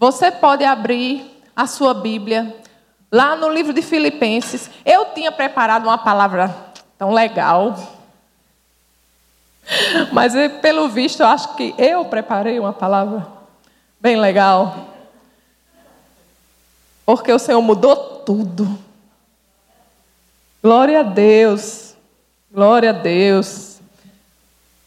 Você 0.00 0.30
pode 0.30 0.64
abrir 0.64 1.30
a 1.54 1.66
sua 1.66 1.92
Bíblia 1.92 2.56
lá 3.12 3.36
no 3.36 3.50
livro 3.50 3.70
de 3.70 3.82
Filipenses. 3.82 4.70
Eu 4.82 5.04
tinha 5.12 5.30
preparado 5.30 5.82
uma 5.82 5.98
palavra 5.98 6.56
tão 6.96 7.10
legal. 7.10 7.76
Mas 10.10 10.32
pelo 10.62 10.88
visto, 10.88 11.20
eu 11.20 11.26
acho 11.26 11.54
que 11.54 11.74
eu 11.76 12.02
preparei 12.06 12.58
uma 12.58 12.72
palavra 12.72 13.26
bem 14.00 14.16
legal. 14.16 14.88
Porque 17.04 17.30
o 17.30 17.38
Senhor 17.38 17.60
mudou 17.60 17.94
tudo. 18.24 18.78
Glória 20.62 21.00
a 21.00 21.02
Deus. 21.02 21.94
Glória 22.50 22.88
a 22.88 22.94
Deus. 22.94 23.80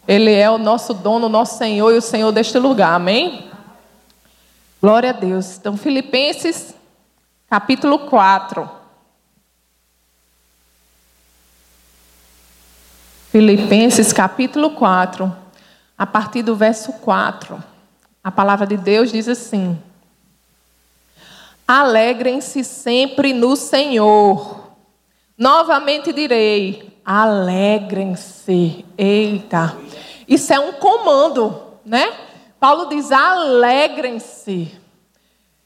Ele 0.08 0.34
é 0.34 0.50
o 0.50 0.58
nosso 0.58 0.92
dono, 0.92 1.28
o 1.28 1.30
nosso 1.30 1.56
Senhor 1.60 1.94
e 1.94 1.98
o 2.00 2.02
Senhor 2.02 2.32
deste 2.32 2.58
lugar. 2.58 2.96
Amém? 2.96 3.53
Glória 4.84 5.12
a 5.12 5.14
Deus. 5.14 5.56
Então, 5.58 5.78
Filipenses, 5.78 6.76
capítulo 7.50 8.00
4. 8.00 8.70
Filipenses, 13.30 14.12
capítulo 14.12 14.72
4, 14.72 15.34
a 15.98 16.06
partir 16.06 16.44
do 16.44 16.54
verso 16.58 16.92
4. 17.00 17.64
A 18.22 18.30
palavra 18.30 18.68
de 18.68 18.76
Deus 18.76 19.10
diz 19.10 19.30
assim: 19.30 19.82
Alegrem-se 21.66 22.62
sempre 22.66 23.32
no 23.32 23.56
Senhor. 23.56 24.68
Novamente 25.38 26.12
direi: 26.12 27.00
alegrem-se. 27.06 28.84
Eita, 28.98 29.78
isso 30.28 30.52
é 30.52 30.60
um 30.60 30.74
comando, 30.74 31.64
né? 31.86 32.33
Paulo 32.64 32.86
diz: 32.86 33.12
alegrem-se. 33.12 34.72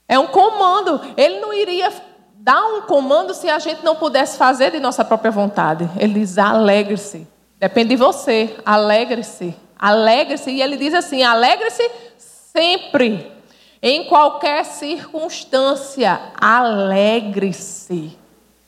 É 0.07 0.17
um 0.17 0.25
comando. 0.25 0.99
Ele 1.15 1.39
não 1.39 1.53
iria 1.53 1.93
dar 2.33 2.59
um 2.59 2.81
comando 2.81 3.35
se 3.35 3.47
a 3.47 3.59
gente 3.59 3.85
não 3.85 3.95
pudesse 3.95 4.35
fazer 4.35 4.71
de 4.71 4.79
nossa 4.79 5.05
própria 5.05 5.29
vontade. 5.29 5.87
Ele 5.99 6.15
diz: 6.15 6.39
alegre-se. 6.39 7.27
Depende 7.59 7.89
de 7.89 7.97
você. 7.97 8.55
Alegre-se. 8.65 9.55
Alegre-se. 9.77 10.49
E 10.49 10.59
ele 10.59 10.75
diz 10.75 10.95
assim: 10.95 11.21
alegre-se 11.21 11.87
sempre. 12.17 13.31
Em 13.79 14.05
qualquer 14.05 14.65
circunstância, 14.65 16.19
alegre-se. 16.41 18.17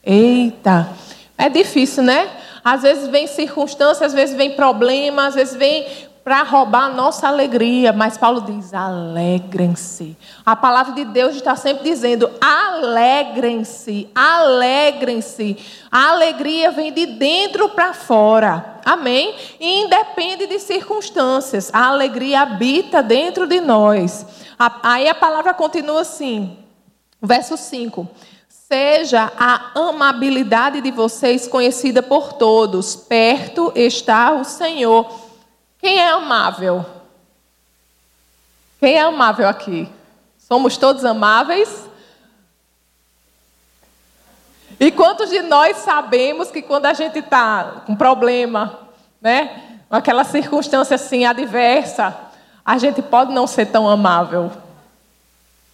Eita, 0.03 0.87
é 1.35 1.49
difícil, 1.49 2.03
né? 2.03 2.29
Às 2.63 2.83
vezes 2.83 3.07
vem 3.07 3.25
circunstâncias, 3.25 4.11
às 4.11 4.13
vezes 4.13 4.35
vem 4.35 4.51
problemas, 4.51 5.29
às 5.29 5.35
vezes 5.35 5.55
vem 5.55 5.87
para 6.29 6.43
roubar 6.43 6.83
a 6.83 6.89
nossa 6.89 7.27
alegria. 7.27 7.91
Mas 7.91 8.15
Paulo 8.15 8.41
diz: 8.41 8.71
alegrem-se. 8.71 10.15
A 10.45 10.55
palavra 10.55 10.93
de 10.93 11.03
Deus 11.03 11.35
está 11.35 11.55
sempre 11.55 11.83
dizendo: 11.83 12.29
alegrem-se, 12.39 14.07
alegrem-se. 14.13 15.57
A 15.91 16.11
alegria 16.11 16.69
vem 16.69 16.93
de 16.93 17.07
dentro 17.07 17.69
para 17.69 17.95
fora. 17.95 18.79
Amém? 18.85 19.33
E 19.59 19.81
independe 19.81 20.45
de 20.45 20.59
circunstâncias. 20.59 21.71
A 21.73 21.87
alegria 21.87 22.41
habita 22.41 23.01
dentro 23.01 23.47
de 23.47 23.59
nós. 23.59 24.23
Aí 24.83 25.07
a 25.07 25.15
palavra 25.15 25.51
continua 25.55 26.01
assim, 26.01 26.59
verso 27.19 27.57
5. 27.57 28.07
Seja 28.47 29.31
a 29.35 29.71
amabilidade 29.73 30.79
de 30.79 30.91
vocês 30.91 31.47
conhecida 31.47 32.03
por 32.03 32.33
todos, 32.33 32.95
perto 32.95 33.71
está 33.75 34.31
o 34.33 34.43
Senhor. 34.43 35.28
Quem 35.79 35.97
é 35.99 36.09
amável? 36.09 36.85
Quem 38.79 38.95
é 38.95 39.01
amável 39.01 39.47
aqui? 39.47 39.89
Somos 40.37 40.77
todos 40.77 41.05
amáveis? 41.05 41.87
E 44.79 44.91
quantos 44.91 45.29
de 45.29 45.41
nós 45.41 45.77
sabemos 45.77 46.49
que 46.51 46.61
quando 46.61 46.85
a 46.85 46.93
gente 46.93 47.19
está 47.19 47.83
com 47.85 47.95
problema, 47.95 48.79
né, 49.21 49.79
aquela 49.89 50.23
circunstância 50.23 50.95
assim 50.95 51.25
adversa, 51.25 52.15
a 52.65 52.77
gente 52.77 53.01
pode 53.01 53.33
não 53.33 53.47
ser 53.47 53.65
tão 53.65 53.89
amável? 53.89 54.51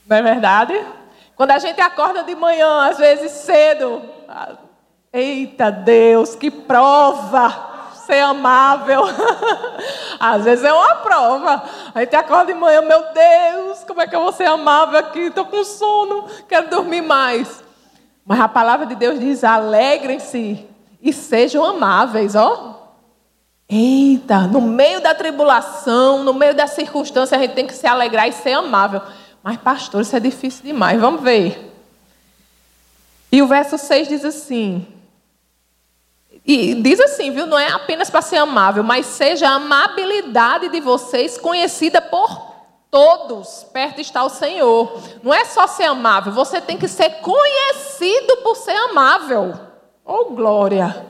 Não 0.07 0.17
é 0.17 0.21
verdade? 0.21 0.73
Quando 1.35 1.51
a 1.51 1.59
gente 1.59 1.81
acorda 1.81 2.23
de 2.23 2.33
manhã, 2.35 2.89
às 2.89 2.97
vezes 2.97 3.31
cedo, 3.31 4.01
eita 5.11 5.71
Deus, 5.71 6.35
que 6.35 6.49
prova! 6.49 7.64
Ser 8.05 8.19
amável. 8.19 9.03
Às 10.19 10.43
vezes 10.43 10.63
é 10.63 10.71
uma 10.71 10.95
prova. 10.97 11.63
A 11.93 12.01
gente 12.01 12.15
acorda 12.15 12.53
de 12.53 12.59
manhã, 12.59 12.81
meu 12.81 13.03
Deus, 13.13 13.83
como 13.85 14.01
é 14.01 14.07
que 14.07 14.15
eu 14.15 14.21
vou 14.21 14.31
ser 14.31 14.45
amável 14.45 14.99
aqui? 14.99 15.19
Estou 15.19 15.45
com 15.45 15.63
sono, 15.63 16.25
quero 16.47 16.69
dormir 16.69 17.01
mais. 17.01 17.63
Mas 18.25 18.39
a 18.39 18.47
palavra 18.47 18.85
de 18.85 18.95
Deus 18.95 19.19
diz: 19.19 19.43
alegrem-se 19.43 20.65
e 21.01 21.13
sejam 21.13 21.63
amáveis, 21.63 22.35
ó. 22.35 22.73
Eita, 23.67 24.41
no 24.41 24.61
meio 24.61 25.01
da 25.01 25.15
tribulação, 25.15 26.23
no 26.23 26.33
meio 26.33 26.53
da 26.53 26.67
circunstância, 26.67 27.35
a 27.35 27.41
gente 27.41 27.55
tem 27.55 27.65
que 27.65 27.73
se 27.73 27.87
alegrar 27.87 28.27
e 28.27 28.31
ser 28.31 28.53
amável. 28.53 29.01
Mas, 29.43 29.57
pastor, 29.57 30.01
isso 30.01 30.15
é 30.15 30.19
difícil 30.19 30.63
demais. 30.63 30.99
Vamos 30.99 31.21
ver. 31.21 31.71
E 33.31 33.41
o 33.41 33.47
verso 33.47 33.77
6 33.77 34.07
diz 34.07 34.25
assim: 34.25 34.87
e 36.45 36.75
diz 36.75 36.99
assim, 36.99 37.31
viu? 37.31 37.47
Não 37.47 37.57
é 37.57 37.67
apenas 37.69 38.09
para 38.09 38.21
ser 38.21 38.37
amável, 38.37 38.83
mas 38.83 39.07
seja 39.07 39.49
a 39.49 39.55
amabilidade 39.55 40.69
de 40.69 40.79
vocês 40.79 41.37
conhecida 41.37 41.99
por 41.99 42.53
todos. 42.91 43.65
Perto 43.73 43.99
está 43.99 44.23
o 44.23 44.29
Senhor. 44.29 45.01
Não 45.23 45.33
é 45.33 45.43
só 45.45 45.65
ser 45.65 45.85
amável, 45.85 46.31
você 46.31 46.61
tem 46.61 46.77
que 46.77 46.87
ser 46.87 47.21
conhecido 47.21 48.37
por 48.43 48.55
ser 48.55 48.75
amável. 48.75 49.53
Oh, 50.05 50.25
glória! 50.25 51.07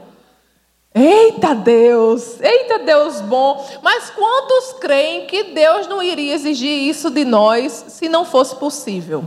Eita 0.97 1.53
Deus, 1.53 2.39
eita 2.39 2.79
Deus 2.79 3.19
bom. 3.19 3.67
Mas 3.81 4.09
quantos 4.11 4.79
creem 4.79 5.27
que 5.27 5.43
Deus 5.43 5.87
não 5.87 6.01
iria 6.01 6.33
exigir 6.33 6.87
isso 6.87 7.09
de 7.09 7.25
nós 7.25 7.85
se 7.89 8.07
não 8.07 8.23
fosse 8.23 8.55
possível? 8.55 9.25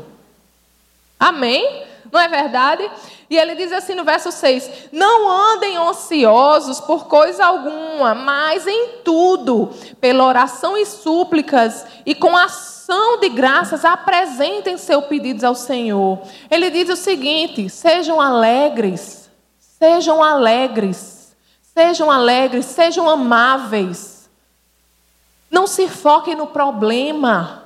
Amém? 1.21 1.87
Não 2.11 2.21
é 2.21 2.29
verdade? 2.29 2.91
E 3.29 3.37
ele 3.37 3.55
diz 3.55 3.73
assim 3.73 3.95
no 3.95 4.05
verso 4.05 4.33
6: 4.33 4.89
Não 4.93 5.31
andem 5.31 5.79
ociosos 5.79 6.81
por 6.81 7.07
coisa 7.07 7.45
alguma, 7.45 8.15
mas 8.15 8.67
em 8.67 9.01
tudo, 9.05 9.71
pela 10.01 10.25
oração 10.25 10.77
e 10.77 10.87
súplicas 10.87 11.87
e 12.07 12.15
com 12.15 12.37
ação 12.37 13.21
de 13.21 13.29
graças, 13.29 13.85
apresentem 13.85 14.79
seus 14.79 15.05
pedidos 15.05 15.45
ao 15.45 15.55
Senhor. 15.55 16.21
Ele 16.51 16.71
diz 16.71 16.89
o 16.89 16.97
seguinte: 16.97 17.69
sejam 17.69 18.21
alegres, 18.21 19.31
sejam 19.59 20.23
alegres, 20.23 21.37
sejam 21.61 22.11
alegres, 22.11 22.65
sejam 22.67 23.09
amáveis. 23.09 24.29
Não 25.51 25.67
se 25.67 25.89
foquem 25.89 26.35
no 26.35 26.47
problema. 26.47 27.58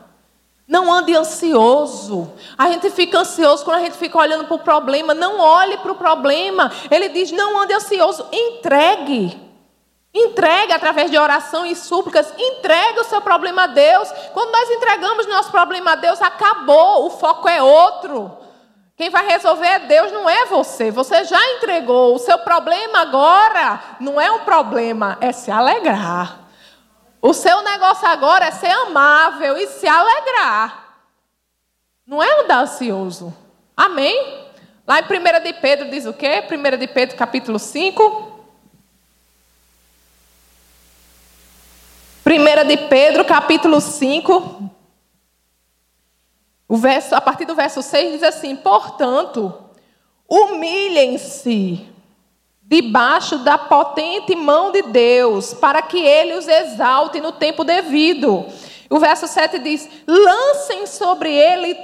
Não 0.67 0.93
ande 0.93 1.15
ansioso. 1.15 2.33
A 2.57 2.71
gente 2.71 2.89
fica 2.91 3.19
ansioso 3.19 3.65
quando 3.65 3.79
a 3.79 3.83
gente 3.83 3.97
fica 3.97 4.17
olhando 4.19 4.45
para 4.45 4.55
o 4.55 4.61
problema. 4.61 5.13
Não 5.13 5.39
olhe 5.39 5.77
para 5.79 5.93
o 5.93 5.97
problema. 5.97 6.71
Ele 6.91 7.09
diz: 7.09 7.33
não 7.33 7.61
ande 7.61 7.75
ansioso. 7.75 8.27
Entregue. 8.33 9.41
Entregue 10.15 10.73
através 10.73 11.11
de 11.11 11.19
oração 11.19 11.65
e 11.65 11.75
súplicas. 11.75 12.33
Entregue 12.39 13.01
o 13.01 13.05
seu 13.05 13.21
problema 13.21 13.65
a 13.65 13.67
Deus. 13.67 14.13
Quando 14.33 14.53
nós 14.53 14.71
entregamos 14.71 15.27
nosso 15.27 15.51
problema 15.51 15.93
a 15.93 15.97
Deus, 15.97 16.21
acabou. 16.21 17.07
O 17.07 17.11
foco 17.11 17.49
é 17.49 17.63
outro. 17.63 18.31
Quem 18.95 19.09
vai 19.09 19.27
resolver 19.27 19.67
é 19.67 19.79
Deus, 19.81 20.13
não 20.13 20.29
é 20.29 20.45
você. 20.47 20.91
Você 20.91 21.25
já 21.25 21.41
entregou. 21.55 22.15
O 22.15 22.19
seu 22.19 22.39
problema 22.39 23.01
agora 23.01 23.81
não 23.99 24.21
é 24.21 24.31
um 24.31 24.41
problema, 24.41 25.17
é 25.21 25.33
se 25.33 25.51
alegrar. 25.51 26.42
O 27.25 27.33
seu 27.33 27.63
negócio 27.63 28.05
agora 28.09 28.47
é 28.47 28.51
ser 28.51 28.73
amável 28.73 29.57
e 29.57 29.69
se 29.69 29.87
alegrar. 29.87 31.05
Não 32.05 32.21
é 32.21 32.41
andar 32.41 32.65
ansioso. 32.65 33.33
Amém? 33.77 34.51
Lá 34.85 34.99
em 34.99 35.05
1 35.05 35.43
de 35.45 35.53
Pedro 35.53 35.89
diz 35.89 36.05
o 36.05 36.13
quê? 36.13 36.43
1 36.51 36.77
de 36.77 36.89
Pedro 36.89 37.17
capítulo 37.17 37.61
5. 37.61 38.43
1 42.27 42.67
de 42.67 42.77
Pedro 42.89 43.25
capítulo 43.25 43.81
5. 43.81 44.71
O 46.67 46.77
verso, 46.77 47.15
a 47.15 47.21
partir 47.21 47.45
do 47.45 47.55
verso 47.55 47.83
6 47.83 48.15
diz 48.15 48.23
assim: 48.25 48.57
Portanto, 48.57 49.71
humilhem-se 50.29 51.92
debaixo 52.63 53.39
da 53.39 53.59
potente 53.59 54.35
mão 54.35 54.73
de 54.73 54.83
Deus, 54.83 55.53
para 55.55 55.83
que 55.83 55.99
ele 55.99 56.35
os 56.35 56.49
exalte 56.49 57.21
no 57.21 57.33
tempo 57.33 57.65
devido. 57.65 58.47
O 58.89 58.99
verso 58.99 59.27
7 59.27 59.59
diz: 59.59 59.89
lancem 60.07 60.87
sobre 60.87 61.33
ele 61.35 61.75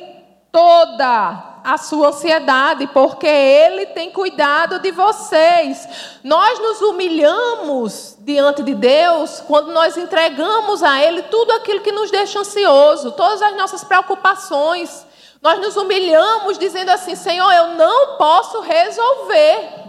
toda 0.52 1.48
a 1.64 1.76
sua 1.76 2.08
ansiedade, 2.08 2.86
porque 2.88 3.26
Ele 3.26 3.86
tem 3.86 4.10
cuidado 4.10 4.78
de 4.78 4.90
vocês. 4.90 5.86
Nós 6.24 6.58
nos 6.58 6.80
humilhamos 6.80 8.16
diante 8.20 8.62
de 8.62 8.74
Deus 8.74 9.42
quando 9.46 9.72
nós 9.72 9.96
entregamos 9.96 10.82
a 10.82 11.02
Ele 11.02 11.22
tudo 11.24 11.52
aquilo 11.52 11.80
que 11.80 11.92
nos 11.92 12.10
deixa 12.10 12.40
ansioso, 12.40 13.12
todas 13.12 13.42
as 13.42 13.56
nossas 13.56 13.84
preocupações. 13.84 15.06
Nós 15.42 15.60
nos 15.60 15.76
humilhamos 15.76 16.58
dizendo 16.58 16.90
assim: 16.90 17.14
Senhor, 17.14 17.52
eu 17.52 17.68
não 17.74 18.16
posso 18.16 18.60
resolver. 18.60 19.88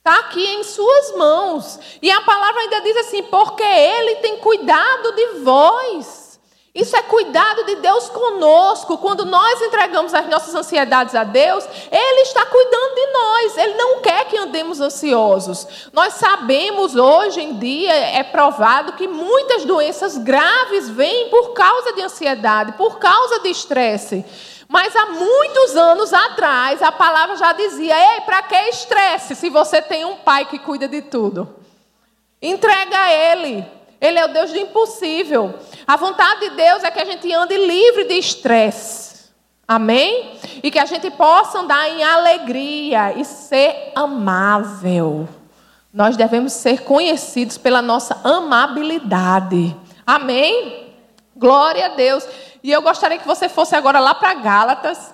Está 0.00 0.18
aqui 0.20 0.42
em 0.42 0.64
Suas 0.64 1.14
mãos. 1.14 1.78
E 2.00 2.10
a 2.10 2.22
palavra 2.22 2.62
ainda 2.62 2.80
diz 2.80 2.96
assim: 2.96 3.22
porque 3.24 3.62
Ele 3.62 4.16
tem 4.16 4.38
cuidado 4.38 5.12
de 5.12 5.26
vós. 5.42 6.30
Isso 6.74 6.96
é 6.96 7.02
cuidado 7.02 7.64
de 7.64 7.76
Deus 7.76 8.08
conosco. 8.08 8.96
Quando 8.96 9.26
nós 9.26 9.60
entregamos 9.60 10.14
as 10.14 10.26
nossas 10.28 10.54
ansiedades 10.54 11.14
a 11.14 11.24
Deus, 11.24 11.66
Ele 11.92 12.20
está 12.22 12.46
cuidando 12.46 12.94
de 12.94 13.06
nós. 13.12 13.58
Ele 13.58 13.74
não 13.74 14.00
quer 14.00 14.24
que 14.24 14.38
andemos 14.38 14.80
ansiosos. 14.80 15.66
Nós 15.92 16.14
sabemos 16.14 16.96
hoje 16.96 17.42
em 17.42 17.58
dia, 17.58 17.92
é 17.92 18.22
provado 18.22 18.94
que 18.94 19.06
muitas 19.06 19.66
doenças 19.66 20.16
graves 20.16 20.88
vêm 20.88 21.28
por 21.28 21.52
causa 21.52 21.92
de 21.92 22.00
ansiedade, 22.00 22.72
por 22.72 22.98
causa 22.98 23.40
de 23.40 23.50
estresse. 23.50 24.24
Mas 24.72 24.94
há 24.94 25.06
muitos 25.06 25.76
anos 25.76 26.12
atrás, 26.12 26.80
a 26.80 26.92
palavra 26.92 27.34
já 27.34 27.52
dizia: 27.52 28.14
Ei, 28.14 28.20
para 28.20 28.40
que 28.44 28.54
estresse 28.54 29.34
se 29.34 29.50
você 29.50 29.82
tem 29.82 30.04
um 30.04 30.18
pai 30.18 30.44
que 30.44 30.60
cuida 30.60 30.86
de 30.86 31.02
tudo? 31.02 31.56
Entrega 32.40 32.96
a 32.96 33.12
Ele. 33.12 33.66
Ele 34.00 34.18
é 34.20 34.24
o 34.24 34.32
Deus 34.32 34.52
do 34.52 34.58
impossível. 34.58 35.58
A 35.84 35.96
vontade 35.96 36.48
de 36.48 36.50
Deus 36.50 36.84
é 36.84 36.90
que 36.92 37.00
a 37.00 37.04
gente 37.04 37.32
ande 37.34 37.56
livre 37.56 38.04
de 38.04 38.14
estresse. 38.14 39.30
Amém? 39.66 40.38
E 40.62 40.70
que 40.70 40.78
a 40.78 40.86
gente 40.86 41.10
possa 41.10 41.58
andar 41.58 41.88
em 41.90 42.04
alegria 42.04 43.12
e 43.18 43.24
ser 43.24 43.90
amável. 43.96 45.28
Nós 45.92 46.16
devemos 46.16 46.52
ser 46.52 46.84
conhecidos 46.84 47.58
pela 47.58 47.82
nossa 47.82 48.20
amabilidade. 48.22 49.76
Amém? 50.06 50.94
Glória 51.36 51.86
a 51.86 51.88
Deus. 51.88 52.24
E 52.62 52.70
eu 52.70 52.82
gostaria 52.82 53.18
que 53.18 53.26
você 53.26 53.48
fosse 53.48 53.74
agora 53.74 53.98
lá 53.98 54.14
para 54.14 54.34
Gálatas, 54.34 55.12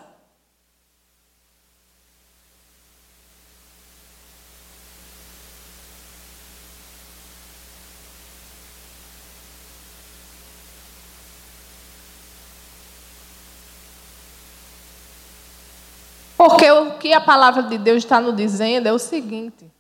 Porque 16.37 16.71
o 16.71 16.93
que 16.99 17.13
a 17.13 17.21
palavra 17.21 17.63
de 17.63 17.79
Deus 17.79 18.05
está 18.05 18.21
nos 18.21 18.37
dizendo 18.37 18.87
é 18.87 18.93
o 18.93 18.99
seguinte: 18.99 19.71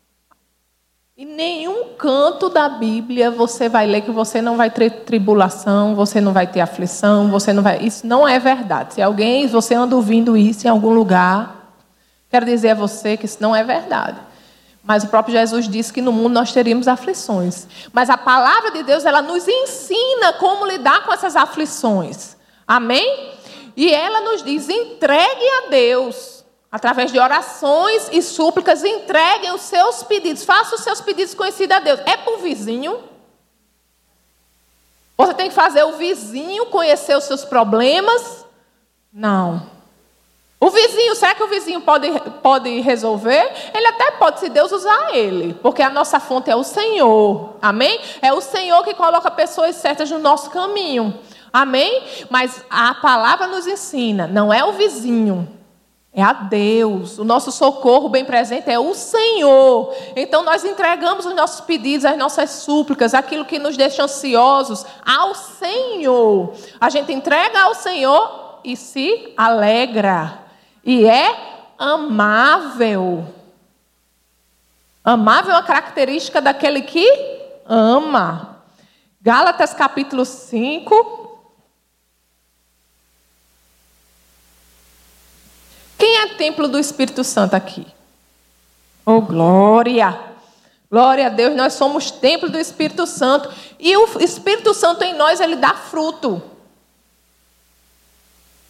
em 1.18 1.24
nenhum 1.24 1.94
canto 1.96 2.50
da 2.50 2.68
Bíblia 2.68 3.30
você 3.30 3.70
vai 3.70 3.86
ler 3.86 4.02
que 4.02 4.10
você 4.10 4.42
não 4.42 4.54
vai 4.54 4.68
ter 4.68 4.90
tribulação, 4.90 5.94
você 5.94 6.20
não 6.20 6.30
vai 6.30 6.46
ter 6.46 6.60
aflição, 6.60 7.30
você 7.30 7.54
não 7.54 7.62
vai. 7.62 7.78
Isso 7.78 8.06
não 8.06 8.28
é 8.28 8.38
verdade. 8.38 8.94
Se 8.94 9.02
alguém, 9.02 9.46
você 9.46 9.74
anda 9.74 9.96
ouvindo 9.96 10.36
isso 10.36 10.66
em 10.66 10.70
algum 10.70 10.92
lugar, 10.92 11.72
quero 12.28 12.44
dizer 12.44 12.70
a 12.70 12.74
você 12.74 13.16
que 13.16 13.24
isso 13.24 13.38
não 13.40 13.56
é 13.56 13.64
verdade. 13.64 14.20
Mas 14.84 15.04
o 15.04 15.08
próprio 15.08 15.32
Jesus 15.32 15.66
disse 15.66 15.90
que 15.90 16.02
no 16.02 16.12
mundo 16.12 16.34
nós 16.34 16.52
teríamos 16.52 16.86
aflições. 16.86 17.66
Mas 17.94 18.10
a 18.10 18.18
palavra 18.18 18.70
de 18.72 18.82
Deus, 18.82 19.06
ela 19.06 19.22
nos 19.22 19.48
ensina 19.48 20.34
como 20.34 20.66
lidar 20.66 21.02
com 21.06 21.14
essas 21.14 21.34
aflições. 21.34 22.36
Amém? 22.68 23.32
E 23.74 23.90
ela 23.90 24.20
nos 24.20 24.42
diz: 24.42 24.68
entregue 24.68 25.48
a 25.64 25.70
Deus 25.70 26.35
através 26.76 27.10
de 27.10 27.18
orações 27.18 28.10
e 28.12 28.20
súplicas, 28.20 28.84
entreguem 28.84 29.50
os 29.50 29.62
seus 29.62 30.02
pedidos. 30.02 30.44
Faça 30.44 30.74
os 30.74 30.82
seus 30.82 31.00
pedidos 31.00 31.32
conhecidos 31.32 31.74
a 31.74 31.80
Deus. 31.80 32.00
É 32.04 32.18
para 32.18 32.34
o 32.34 32.36
vizinho? 32.36 33.02
Você 35.16 35.32
tem 35.32 35.48
que 35.48 35.54
fazer 35.54 35.84
o 35.84 35.92
vizinho 35.92 36.66
conhecer 36.66 37.16
os 37.16 37.24
seus 37.24 37.46
problemas? 37.46 38.44
Não. 39.10 39.70
O 40.60 40.68
vizinho, 40.68 41.16
será 41.16 41.34
que 41.34 41.42
o 41.42 41.48
vizinho 41.48 41.80
pode, 41.80 42.10
pode 42.42 42.80
resolver? 42.80 43.70
Ele 43.72 43.86
até 43.86 44.10
pode, 44.10 44.40
se 44.40 44.50
Deus 44.50 44.70
usar 44.70 45.14
ele, 45.14 45.54
porque 45.62 45.80
a 45.80 45.88
nossa 45.88 46.20
fonte 46.20 46.50
é 46.50 46.56
o 46.56 46.62
Senhor. 46.62 47.54
Amém? 47.62 47.98
É 48.20 48.34
o 48.34 48.42
Senhor 48.42 48.84
que 48.84 48.92
coloca 48.92 49.30
pessoas 49.30 49.76
certas 49.76 50.10
no 50.10 50.18
nosso 50.18 50.50
caminho. 50.50 51.18
Amém? 51.50 52.02
Mas 52.28 52.62
a 52.68 52.92
palavra 52.96 53.46
nos 53.46 53.66
ensina, 53.66 54.26
não 54.26 54.52
é 54.52 54.62
o 54.62 54.72
vizinho. 54.72 55.55
É 56.18 56.22
a 56.22 56.32
Deus. 56.32 57.18
O 57.18 57.24
nosso 57.24 57.52
socorro 57.52 58.08
bem 58.08 58.24
presente 58.24 58.70
é 58.70 58.78
o 58.78 58.94
Senhor. 58.94 59.94
Então 60.16 60.42
nós 60.42 60.64
entregamos 60.64 61.26
os 61.26 61.34
nossos 61.34 61.60
pedidos, 61.60 62.06
as 62.06 62.16
nossas 62.16 62.48
súplicas, 62.48 63.12
aquilo 63.12 63.44
que 63.44 63.58
nos 63.58 63.76
deixa 63.76 64.02
ansiosos 64.02 64.86
ao 65.04 65.34
Senhor. 65.34 66.54
A 66.80 66.88
gente 66.88 67.12
entrega 67.12 67.60
ao 67.60 67.74
Senhor 67.74 68.60
e 68.64 68.74
se 68.78 69.34
alegra. 69.36 70.38
E 70.82 71.04
é 71.04 71.36
amável. 71.78 73.26
Amável 75.04 75.52
é 75.52 75.56
uma 75.56 75.62
característica 75.64 76.40
daquele 76.40 76.80
que 76.80 77.06
ama. 77.66 78.62
Gálatas 79.20 79.74
capítulo 79.74 80.24
5, 80.24 81.25
Quem 85.98 86.18
é 86.18 86.34
templo 86.34 86.68
do 86.68 86.78
Espírito 86.78 87.24
Santo 87.24 87.54
aqui? 87.54 87.86
Oh, 89.04 89.20
glória! 89.20 90.36
Glória 90.90 91.26
a 91.26 91.30
Deus, 91.30 91.56
nós 91.56 91.72
somos 91.72 92.10
templo 92.10 92.48
do 92.48 92.58
Espírito 92.58 93.06
Santo. 93.06 93.52
E 93.78 93.96
o 93.96 94.20
Espírito 94.20 94.72
Santo 94.72 95.02
em 95.02 95.14
nós, 95.14 95.40
ele 95.40 95.56
dá 95.56 95.74
fruto. 95.74 96.42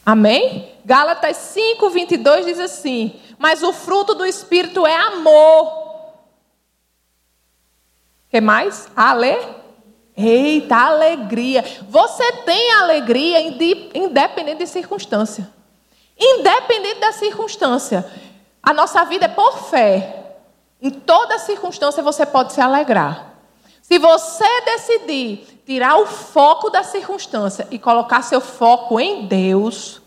Amém? 0.05 0.73
Gálatas 0.85 1.37
5, 1.37 1.91
22 1.91 2.47
diz 2.47 2.61
assim: 2.61 3.21
Mas 3.39 3.63
o 3.63 3.73
fruto 3.73 4.15
do 4.15 4.25
Espírito 4.25 4.87
é 4.87 4.95
amor. 4.95 5.85
que 8.31 8.41
mais? 8.41 8.89
Ale? 8.97 9.37
Eita, 10.17 10.77
alegria. 10.77 11.63
Você 11.89 12.33
tem 12.45 12.73
alegria 12.73 13.41
independente 13.95 14.59
de 14.59 14.67
circunstância. 14.67 15.56
Independente 16.19 17.01
da 17.01 17.13
circunstância. 17.13 18.05
A 18.63 18.73
nossa 18.73 19.05
vida 19.05 19.27
é 19.27 19.29
por 19.29 19.59
fé. 19.69 20.37
Em 20.81 20.91
toda 20.91 21.39
circunstância 21.39 22.03
você 22.03 22.25
pode 22.25 22.53
se 22.53 22.61
alegrar. 22.61 23.35
Se 23.83 23.99
você 23.99 24.61
decidir 24.65 25.63
tirar 25.65 25.97
o 25.97 26.07
foco 26.07 26.71
da 26.71 26.83
circunstância 26.83 27.69
e 27.71 27.79
colocar 27.79 28.23
seu 28.23 28.41
foco 28.41 28.99
em 28.99 29.27
Deus, 29.27 30.03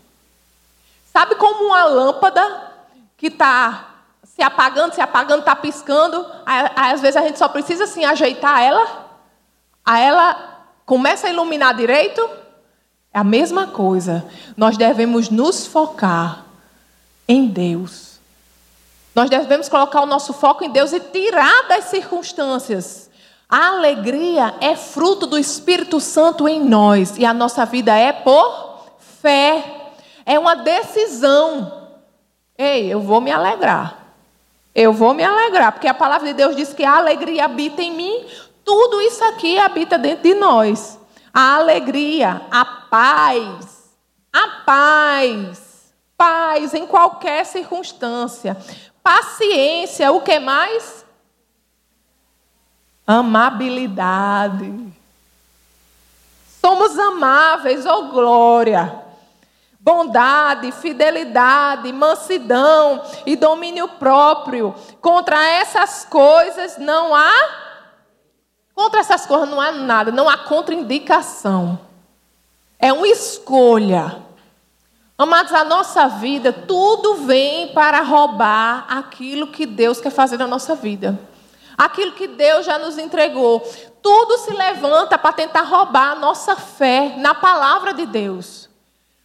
sabe 1.12 1.34
como 1.36 1.66
uma 1.66 1.84
lâmpada 1.84 2.72
que 3.16 3.28
está 3.28 3.90
se 4.24 4.42
apagando, 4.42 4.94
se 4.94 5.00
apagando, 5.00 5.40
está 5.40 5.56
piscando, 5.56 6.26
aí, 6.44 6.92
às 6.92 7.00
vezes 7.00 7.16
a 7.16 7.22
gente 7.22 7.38
só 7.38 7.48
precisa 7.48 7.84
assim 7.84 8.04
ajeitar 8.04 8.62
ela, 8.62 9.06
aí 9.84 10.02
ela 10.02 10.64
começa 10.86 11.26
a 11.26 11.30
iluminar 11.30 11.74
direito, 11.74 12.28
é 13.12 13.18
a 13.18 13.24
mesma 13.24 13.66
coisa. 13.66 14.24
Nós 14.56 14.76
devemos 14.76 15.28
nos 15.28 15.66
focar 15.66 16.44
em 17.26 17.46
Deus. 17.46 18.20
Nós 19.14 19.28
devemos 19.28 19.68
colocar 19.68 20.00
o 20.00 20.06
nosso 20.06 20.32
foco 20.32 20.64
em 20.64 20.70
Deus 20.70 20.92
e 20.92 21.00
tirar 21.00 21.66
das 21.68 21.86
circunstâncias. 21.86 23.10
A 23.48 23.70
alegria 23.70 24.54
é 24.60 24.76
fruto 24.76 25.26
do 25.26 25.36
Espírito 25.36 25.98
Santo 25.98 26.48
em 26.48 26.60
nós 26.60 27.18
e 27.18 27.24
a 27.24 27.34
nossa 27.34 27.66
vida 27.66 27.92
é 27.96 28.12
por 28.12 28.86
fé. 29.20 29.92
É 30.24 30.38
uma 30.38 30.54
decisão. 30.54 31.88
Ei, 32.56 32.86
eu 32.92 33.00
vou 33.00 33.20
me 33.20 33.32
alegrar. 33.32 33.98
Eu 34.72 34.92
vou 34.92 35.12
me 35.12 35.24
alegrar, 35.24 35.72
porque 35.72 35.88
a 35.88 35.94
palavra 35.94 36.28
de 36.28 36.34
Deus 36.34 36.54
diz 36.54 36.72
que 36.72 36.84
a 36.84 36.98
alegria 36.98 37.44
habita 37.44 37.82
em 37.82 37.90
mim. 37.90 38.24
Tudo 38.64 39.00
isso 39.00 39.24
aqui 39.24 39.58
habita 39.58 39.98
dentro 39.98 40.22
de 40.22 40.34
nós 40.34 40.99
a 41.32 41.56
alegria, 41.56 42.42
a 42.50 42.64
paz, 42.64 43.90
a 44.32 44.48
paz, 44.64 45.92
paz 46.16 46.74
em 46.74 46.86
qualquer 46.86 47.46
circunstância, 47.46 48.56
paciência, 49.02 50.12
o 50.12 50.20
que 50.20 50.38
mais? 50.38 51.04
Amabilidade. 53.06 54.92
Somos 56.60 56.98
amáveis, 56.98 57.86
oh 57.86 58.08
glória. 58.08 59.10
Bondade, 59.82 60.70
fidelidade, 60.72 61.90
mansidão 61.90 63.02
e 63.24 63.34
domínio 63.34 63.88
próprio. 63.88 64.74
Contra 65.00 65.42
essas 65.42 66.04
coisas 66.04 66.76
não 66.76 67.14
há 67.14 67.69
Contra 68.80 69.00
essas 69.00 69.26
coisas 69.26 69.46
não 69.46 69.60
há 69.60 69.72
nada, 69.72 70.10
não 70.10 70.26
há 70.26 70.38
contraindicação. 70.38 71.78
É 72.78 72.90
uma 72.90 73.06
escolha. 73.06 74.22
Amados, 75.18 75.52
a 75.52 75.64
nossa 75.64 76.08
vida, 76.08 76.50
tudo 76.50 77.16
vem 77.26 77.74
para 77.74 78.00
roubar 78.00 78.86
aquilo 78.88 79.48
que 79.48 79.66
Deus 79.66 80.00
quer 80.00 80.08
fazer 80.08 80.38
na 80.38 80.46
nossa 80.46 80.74
vida. 80.74 81.20
Aquilo 81.76 82.12
que 82.12 82.26
Deus 82.26 82.64
já 82.64 82.78
nos 82.78 82.96
entregou. 82.96 83.60
Tudo 84.00 84.38
se 84.38 84.50
levanta 84.50 85.18
para 85.18 85.34
tentar 85.34 85.60
roubar 85.60 86.12
a 86.12 86.14
nossa 86.14 86.56
fé 86.56 87.16
na 87.18 87.34
palavra 87.34 87.92
de 87.92 88.06
Deus. 88.06 88.70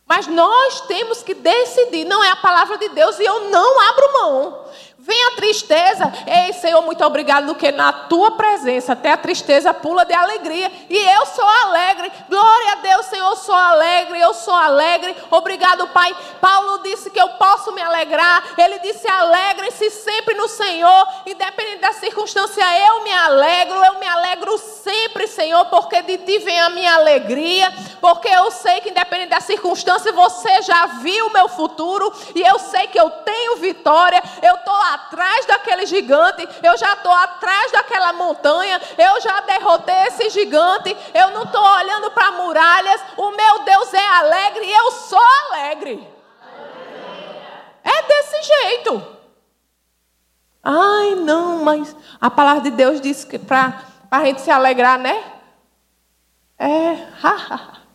Mas 0.06 0.28
nós 0.28 0.82
temos 0.82 1.24
que 1.24 1.34
decidir, 1.34 2.04
não 2.04 2.22
é 2.22 2.30
a 2.30 2.36
palavra 2.36 2.78
de 2.78 2.90
Deus 2.90 3.18
e 3.20 3.24
eu 3.24 3.50
não 3.50 3.80
abro 3.90 4.14
mão. 4.14 4.66
Vem 5.06 5.28
a 5.28 5.36
tristeza, 5.36 6.12
ei 6.26 6.52
Senhor, 6.54 6.82
muito 6.82 7.06
obrigado, 7.06 7.46
porque 7.46 7.72
na 7.72 7.94
tua 7.94 8.32
presença 8.32 8.94
até 8.94 9.12
a 9.12 9.18
tristeza 9.18 9.72
pula 9.72 10.04
de 10.04 10.16
alegria. 10.16 10.72
E 10.90 10.98
eu 10.98 11.28
sou 11.28 11.48
alegre. 11.48 12.12
Glória 12.28 12.72
a 12.72 12.76
Deus, 12.78 13.06
Senhor, 13.06 13.30
eu 13.30 13.36
sou 13.36 13.54
alegre, 13.54 14.20
eu 14.20 14.34
sou 14.34 14.56
alegre. 14.56 15.16
Obrigado, 15.30 15.88
Pai. 15.90 16.12
Paulo 16.42 16.80
disse 16.82 17.12
que 17.12 17.22
eu 17.22 17.30
posso 17.30 17.72
me 17.74 17.84
alegrar. 17.84 18.44
Ele 18.58 18.80
disse: 18.80 19.08
alegrem-se 19.08 19.92
sempre 19.92 20.34
no 20.34 20.48
Senhor, 20.48 21.08
independente 21.28 21.82
da 21.82 21.94
circunstância, 21.94 22.64
eu 22.88 23.04
me 23.04 23.14
alegro, 23.14 23.86
eu 23.86 24.00
me 24.00 24.08
alegro 24.08 24.58
sempre, 24.58 25.28
Senhor, 25.28 25.66
porque 25.66 26.02
de 26.02 26.18
ti 26.18 26.40
vem 26.40 26.60
a 26.60 26.70
minha 26.72 26.96
alegria. 26.96 27.72
Porque 28.02 28.28
eu 28.28 28.50
sei 28.50 28.82
que, 28.82 28.90
independente 28.90 29.30
da 29.30 29.40
circunstância, 29.40 30.12
você 30.12 30.64
já 30.64 30.88
viu 30.88 31.28
o 31.28 31.34
meu 31.34 31.48
futuro. 31.48 32.12
E 32.34 32.42
eu 32.42 32.58
sei 32.58 32.88
que 32.88 33.00
eu 33.00 33.12
tenho 33.12 33.58
vitória. 33.58 34.22
Eu 34.42 34.56
estou 34.56 34.74
atrás 34.96 35.46
daquele 35.46 35.86
gigante, 35.86 36.48
eu 36.64 36.78
já 36.78 36.94
estou 36.94 37.12
atrás 37.12 37.72
daquela 37.72 38.14
montanha, 38.14 38.82
eu 38.98 39.22
já 39.22 39.42
derrotei 39.42 40.08
esse 40.08 40.30
gigante, 40.30 40.96
eu 41.14 41.32
não 41.32 41.44
estou 41.44 41.62
olhando 41.62 42.12
para 42.12 42.32
muralhas, 42.32 43.02
o 43.16 43.32
meu 43.32 43.60
Deus 43.64 43.94
é 43.94 44.08
alegre 44.08 44.66
e 44.66 44.74
eu 44.74 44.92
sou 44.92 45.22
alegre. 45.48 46.16
É 47.84 48.02
desse 48.04 48.42
jeito. 48.42 49.16
Ai, 50.64 51.14
não, 51.16 51.64
mas 51.64 51.96
a 52.20 52.32
palavra 52.32 52.64
de 52.64 52.72
Deus 52.72 53.00
diz 53.00 53.24
que 53.24 53.38
para 53.38 53.84
a 54.10 54.25
gente 54.25 54.42
se 54.42 54.50
alegrar, 54.50 54.98
né? 54.98 55.24
É, 56.58 56.98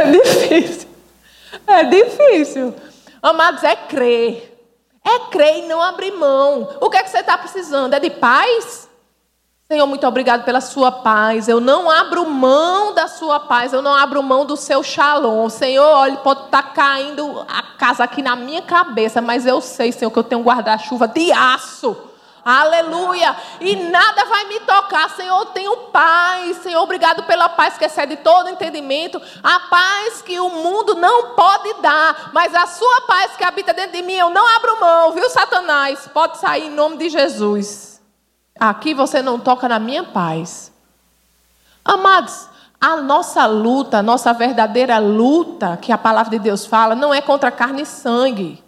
é 0.00 0.10
difícil. 0.10 0.91
É 1.72 1.84
difícil. 1.84 2.74
Amados, 3.22 3.64
é 3.64 3.74
crer. 3.74 4.48
É 5.04 5.18
crer 5.30 5.64
e 5.64 5.66
não 5.66 5.80
abrir 5.80 6.12
mão. 6.12 6.76
O 6.80 6.90
que 6.90 6.96
é 6.96 7.02
que 7.02 7.10
você 7.10 7.18
está 7.18 7.36
precisando? 7.36 7.94
É 7.94 8.00
de 8.00 8.10
paz? 8.10 8.88
Senhor, 9.66 9.86
muito 9.86 10.06
obrigado 10.06 10.44
pela 10.44 10.60
sua 10.60 10.92
paz. 10.92 11.48
Eu 11.48 11.58
não 11.58 11.90
abro 11.90 12.28
mão 12.28 12.92
da 12.92 13.08
sua 13.08 13.40
paz. 13.40 13.72
Eu 13.72 13.80
não 13.80 13.94
abro 13.94 14.22
mão 14.22 14.44
do 14.44 14.56
seu 14.56 14.82
shalom. 14.82 15.48
Senhor, 15.48 15.84
olha, 15.84 16.16
pode 16.18 16.44
estar 16.44 16.62
tá 16.62 16.68
caindo 16.70 17.44
a 17.48 17.62
casa 17.78 18.04
aqui 18.04 18.22
na 18.22 18.36
minha 18.36 18.62
cabeça, 18.62 19.20
mas 19.20 19.46
eu 19.46 19.60
sei, 19.60 19.90
Senhor, 19.90 20.10
que 20.10 20.18
eu 20.18 20.24
tenho 20.24 20.40
um 20.40 20.44
guarda-chuva 20.44 21.08
de 21.08 21.32
aço 21.32 22.11
Aleluia. 22.44 23.36
E 23.60 23.76
nada 23.76 24.24
vai 24.24 24.44
me 24.46 24.60
tocar, 24.60 25.10
Senhor. 25.10 25.46
Tenho 25.46 25.76
paz, 25.92 26.56
Senhor. 26.58 26.82
Obrigado 26.82 27.22
pela 27.22 27.48
paz 27.48 27.78
que 27.78 27.84
excede 27.84 28.16
todo 28.16 28.48
entendimento. 28.48 29.20
A 29.42 29.60
paz 29.60 30.22
que 30.22 30.38
o 30.40 30.48
mundo 30.48 30.94
não 30.96 31.34
pode 31.34 31.74
dar. 31.80 32.30
Mas 32.32 32.54
a 32.54 32.66
sua 32.66 33.02
paz 33.02 33.36
que 33.36 33.44
habita 33.44 33.72
dentro 33.72 33.92
de 33.92 34.02
mim, 34.02 34.14
eu 34.14 34.30
não 34.30 34.46
abro 34.56 34.80
mão, 34.80 35.12
viu, 35.12 35.30
Satanás? 35.30 36.08
Pode 36.12 36.38
sair 36.38 36.66
em 36.66 36.70
nome 36.70 36.96
de 36.96 37.10
Jesus. 37.10 38.02
Aqui 38.58 38.92
você 38.92 39.22
não 39.22 39.38
toca 39.38 39.68
na 39.68 39.78
minha 39.78 40.04
paz. 40.04 40.72
Amados, 41.84 42.48
a 42.80 42.96
nossa 42.96 43.46
luta, 43.46 43.98
a 43.98 44.02
nossa 44.02 44.32
verdadeira 44.32 44.98
luta, 44.98 45.76
que 45.80 45.92
a 45.92 45.98
palavra 45.98 46.30
de 46.30 46.38
Deus 46.40 46.66
fala, 46.66 46.96
não 46.96 47.14
é 47.14 47.20
contra 47.20 47.50
carne 47.50 47.82
e 47.82 47.86
sangue. 47.86 48.62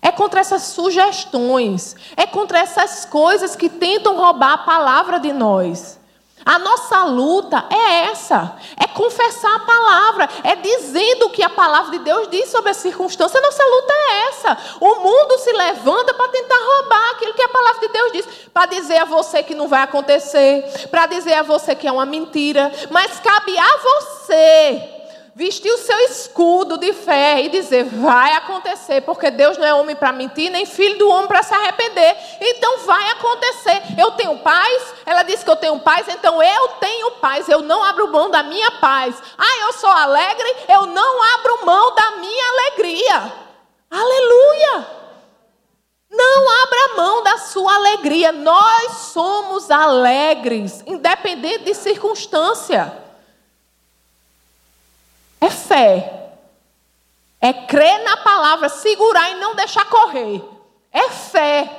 É 0.00 0.12
contra 0.12 0.40
essas 0.40 0.62
sugestões, 0.62 1.96
é 2.16 2.26
contra 2.26 2.58
essas 2.58 3.04
coisas 3.04 3.56
que 3.56 3.68
tentam 3.68 4.16
roubar 4.16 4.52
a 4.52 4.58
palavra 4.58 5.18
de 5.18 5.32
nós. 5.32 5.98
A 6.46 6.60
nossa 6.60 7.02
luta 7.02 7.64
é 7.68 8.04
essa, 8.04 8.56
é 8.76 8.86
confessar 8.86 9.56
a 9.56 9.60
palavra, 9.66 10.28
é 10.44 10.54
dizendo 10.54 11.26
o 11.26 11.30
que 11.30 11.42
a 11.42 11.50
palavra 11.50 11.90
de 11.90 12.04
Deus 12.04 12.28
diz 12.28 12.48
sobre 12.50 12.70
a 12.70 12.74
circunstância. 12.74 13.40
A 13.40 13.42
nossa 13.42 13.64
luta 13.64 13.92
é 13.92 14.28
essa. 14.28 14.58
O 14.80 14.94
mundo 15.00 15.38
se 15.38 15.50
levanta 15.50 16.14
para 16.14 16.28
tentar 16.28 16.54
roubar 16.54 17.10
aquilo 17.10 17.34
que 17.34 17.42
a 17.42 17.48
palavra 17.48 17.80
de 17.80 17.88
Deus 17.88 18.12
diz, 18.12 18.28
para 18.54 18.66
dizer 18.66 18.98
a 18.98 19.04
você 19.04 19.42
que 19.42 19.56
não 19.56 19.66
vai 19.66 19.82
acontecer, 19.82 20.86
para 20.88 21.06
dizer 21.06 21.34
a 21.34 21.42
você 21.42 21.74
que 21.74 21.88
é 21.88 21.90
uma 21.90 22.06
mentira, 22.06 22.70
mas 22.90 23.18
cabe 23.18 23.58
a 23.58 23.76
você 23.78 24.95
vestir 25.36 25.70
o 25.70 25.76
seu 25.76 25.98
escudo 26.06 26.78
de 26.78 26.94
fé 26.94 27.42
e 27.42 27.50
dizer: 27.50 27.84
vai 27.84 28.32
acontecer, 28.32 29.02
porque 29.02 29.30
Deus 29.30 29.58
não 29.58 29.66
é 29.66 29.74
homem 29.74 29.94
para 29.94 30.10
mentir, 30.10 30.50
nem 30.50 30.64
filho 30.64 30.98
do 30.98 31.10
homem 31.10 31.28
para 31.28 31.42
se 31.42 31.52
arrepender. 31.52 32.16
Então 32.40 32.78
vai 32.86 33.10
acontecer. 33.10 33.82
Eu 33.98 34.12
tenho 34.12 34.38
paz, 34.38 34.94
ela 35.04 35.22
disse 35.22 35.44
que 35.44 35.50
eu 35.50 35.56
tenho 35.56 35.78
paz, 35.78 36.08
então 36.08 36.42
eu 36.42 36.68
tenho 36.80 37.10
paz. 37.12 37.50
Eu 37.50 37.60
não 37.60 37.84
abro 37.84 38.10
mão 38.10 38.30
da 38.30 38.42
minha 38.42 38.70
paz. 38.72 39.14
Ah, 39.36 39.66
eu 39.66 39.74
sou 39.74 39.90
alegre, 39.90 40.56
eu 40.70 40.86
não 40.86 41.22
abro 41.34 41.66
mão 41.66 41.94
da 41.94 42.12
minha 42.12 42.48
alegria. 42.48 43.32
Aleluia! 43.90 44.96
Não 46.08 46.62
abra 46.62 46.96
mão 46.96 47.22
da 47.22 47.36
sua 47.36 47.74
alegria. 47.74 48.32
Nós 48.32 48.92
somos 49.12 49.70
alegres, 49.70 50.82
independente 50.86 51.64
de 51.64 51.74
circunstância. 51.74 53.05
É 55.40 55.50
fé. 55.50 56.32
É 57.40 57.52
crer 57.52 58.02
na 58.02 58.16
palavra, 58.18 58.68
segurar 58.68 59.30
e 59.30 59.34
não 59.34 59.54
deixar 59.54 59.84
correr. 59.86 60.42
É 60.90 61.08
fé. 61.10 61.70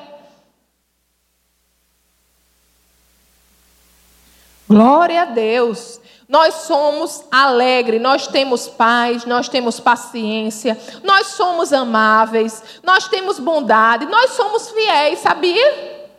Glória 4.70 5.22
a 5.24 5.26
Deus. 5.26 6.00
Nós 6.28 6.54
somos 6.56 7.24
alegres, 7.32 8.02
nós 8.02 8.28
temos 8.28 8.68
paz, 8.68 9.24
nós 9.24 9.48
temos 9.48 9.80
paciência, 9.80 10.78
nós 11.02 11.28
somos 11.28 11.72
amáveis, 11.72 12.62
nós 12.84 13.08
temos 13.08 13.40
bondade, 13.40 14.06
nós 14.08 14.32
somos 14.32 14.70
fiéis, 14.70 15.20
sabia? 15.20 16.10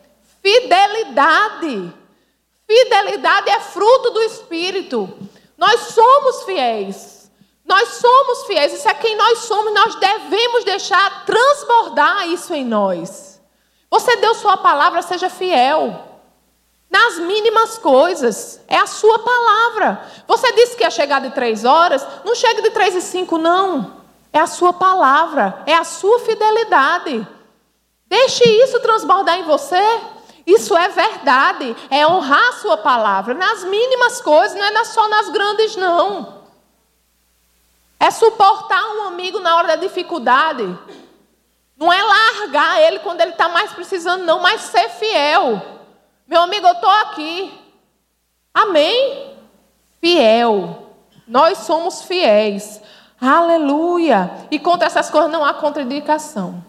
Fidelidade. 0.41 1.93
Fidelidade 2.67 3.49
é 3.51 3.59
fruto 3.59 4.09
do 4.09 4.21
Espírito. 4.23 5.09
Nós 5.55 5.79
somos 5.93 6.43
fiéis. 6.43 7.18
Nós 7.69 7.89
somos 7.89 8.47
fiéis, 8.47 8.73
isso 8.73 8.89
é 8.89 8.93
quem 8.95 9.15
nós 9.15 9.39
somos, 9.41 9.71
nós 9.71 9.93
devemos 9.93 10.63
deixar 10.63 11.23
transbordar 11.23 12.27
isso 12.27 12.51
em 12.51 12.65
nós. 12.65 13.39
Você 13.91 14.15
deu 14.17 14.33
sua 14.33 14.57
palavra, 14.57 15.03
seja 15.03 15.29
fiel. 15.29 16.03
Nas 16.89 17.19
mínimas 17.19 17.77
coisas, 17.77 18.59
é 18.67 18.75
a 18.75 18.87
sua 18.87 19.19
palavra. 19.19 20.03
Você 20.27 20.51
disse 20.53 20.75
que 20.75 20.83
ia 20.83 20.89
chegar 20.89 21.21
de 21.21 21.29
três 21.29 21.63
horas, 21.63 22.03
não 22.25 22.33
chega 22.33 22.63
de 22.63 22.71
três 22.71 22.95
e 22.95 23.01
cinco, 23.01 23.37
não. 23.37 23.97
É 24.33 24.39
a 24.39 24.47
sua 24.47 24.73
palavra, 24.73 25.61
é 25.67 25.75
a 25.75 25.83
sua 25.83 26.19
fidelidade. 26.21 27.27
Deixe 28.07 28.49
isso 28.63 28.79
transbordar 28.79 29.37
em 29.37 29.43
você. 29.43 30.01
Isso 30.43 30.75
é 30.75 30.89
verdade, 30.89 31.75
é 31.91 32.07
honrar 32.07 32.49
a 32.49 32.53
sua 32.53 32.77
palavra 32.77 33.35
nas 33.35 33.63
mínimas 33.63 34.19
coisas, 34.21 34.57
não 34.57 34.65
é 34.65 34.83
só 34.83 35.07
nas 35.07 35.29
grandes, 35.29 35.75
não. 35.75 36.38
É 37.99 38.09
suportar 38.09 38.81
um 38.95 39.03
amigo 39.07 39.39
na 39.39 39.57
hora 39.57 39.67
da 39.69 39.75
dificuldade. 39.75 40.63
Não 41.77 41.91
é 41.91 42.01
largar 42.01 42.81
ele 42.81 42.99
quando 42.99 43.21
ele 43.21 43.31
está 43.31 43.49
mais 43.49 43.71
precisando, 43.71 44.23
não, 44.23 44.39
mas 44.39 44.61
ser 44.61 44.89
fiel. 44.89 45.61
Meu 46.27 46.41
amigo, 46.41 46.65
eu 46.65 46.73
estou 46.73 46.89
aqui. 46.89 47.53
Amém? 48.53 49.33
Fiel. 49.99 50.93
Nós 51.27 51.59
somos 51.59 52.03
fiéis. 52.03 52.81
Aleluia. 53.19 54.31
E 54.49 54.57
contra 54.59 54.87
essas 54.87 55.09
coisas 55.09 55.31
não 55.31 55.43
há 55.43 55.53
contraindicação. 55.53 56.63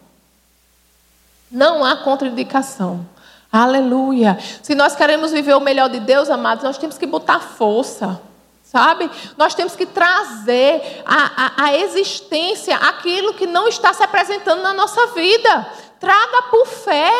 Não 1.50 1.84
há 1.84 1.96
contraindicação. 1.96 3.06
Aleluia. 3.52 4.38
Se 4.62 4.74
nós 4.74 4.94
queremos 4.94 5.32
viver 5.32 5.54
o 5.54 5.60
melhor 5.60 5.88
de 5.88 6.00
Deus, 6.00 6.30
amados, 6.30 6.62
nós 6.62 6.78
temos 6.78 6.96
que 6.96 7.06
botar 7.06 7.40
força. 7.40 8.20
Sabe? 8.70 9.10
Nós 9.36 9.52
temos 9.52 9.74
que 9.74 9.84
trazer 9.84 11.02
a, 11.04 11.44
a, 11.44 11.64
a, 11.64 11.76
existência 11.78 12.76
aquilo 12.76 13.34
que 13.34 13.44
não 13.44 13.66
está 13.66 13.92
se 13.92 14.00
apresentando 14.00 14.62
na 14.62 14.72
nossa 14.72 15.08
vida. 15.08 15.72
Traga 15.98 16.42
por 16.42 16.64
fé. 16.68 17.10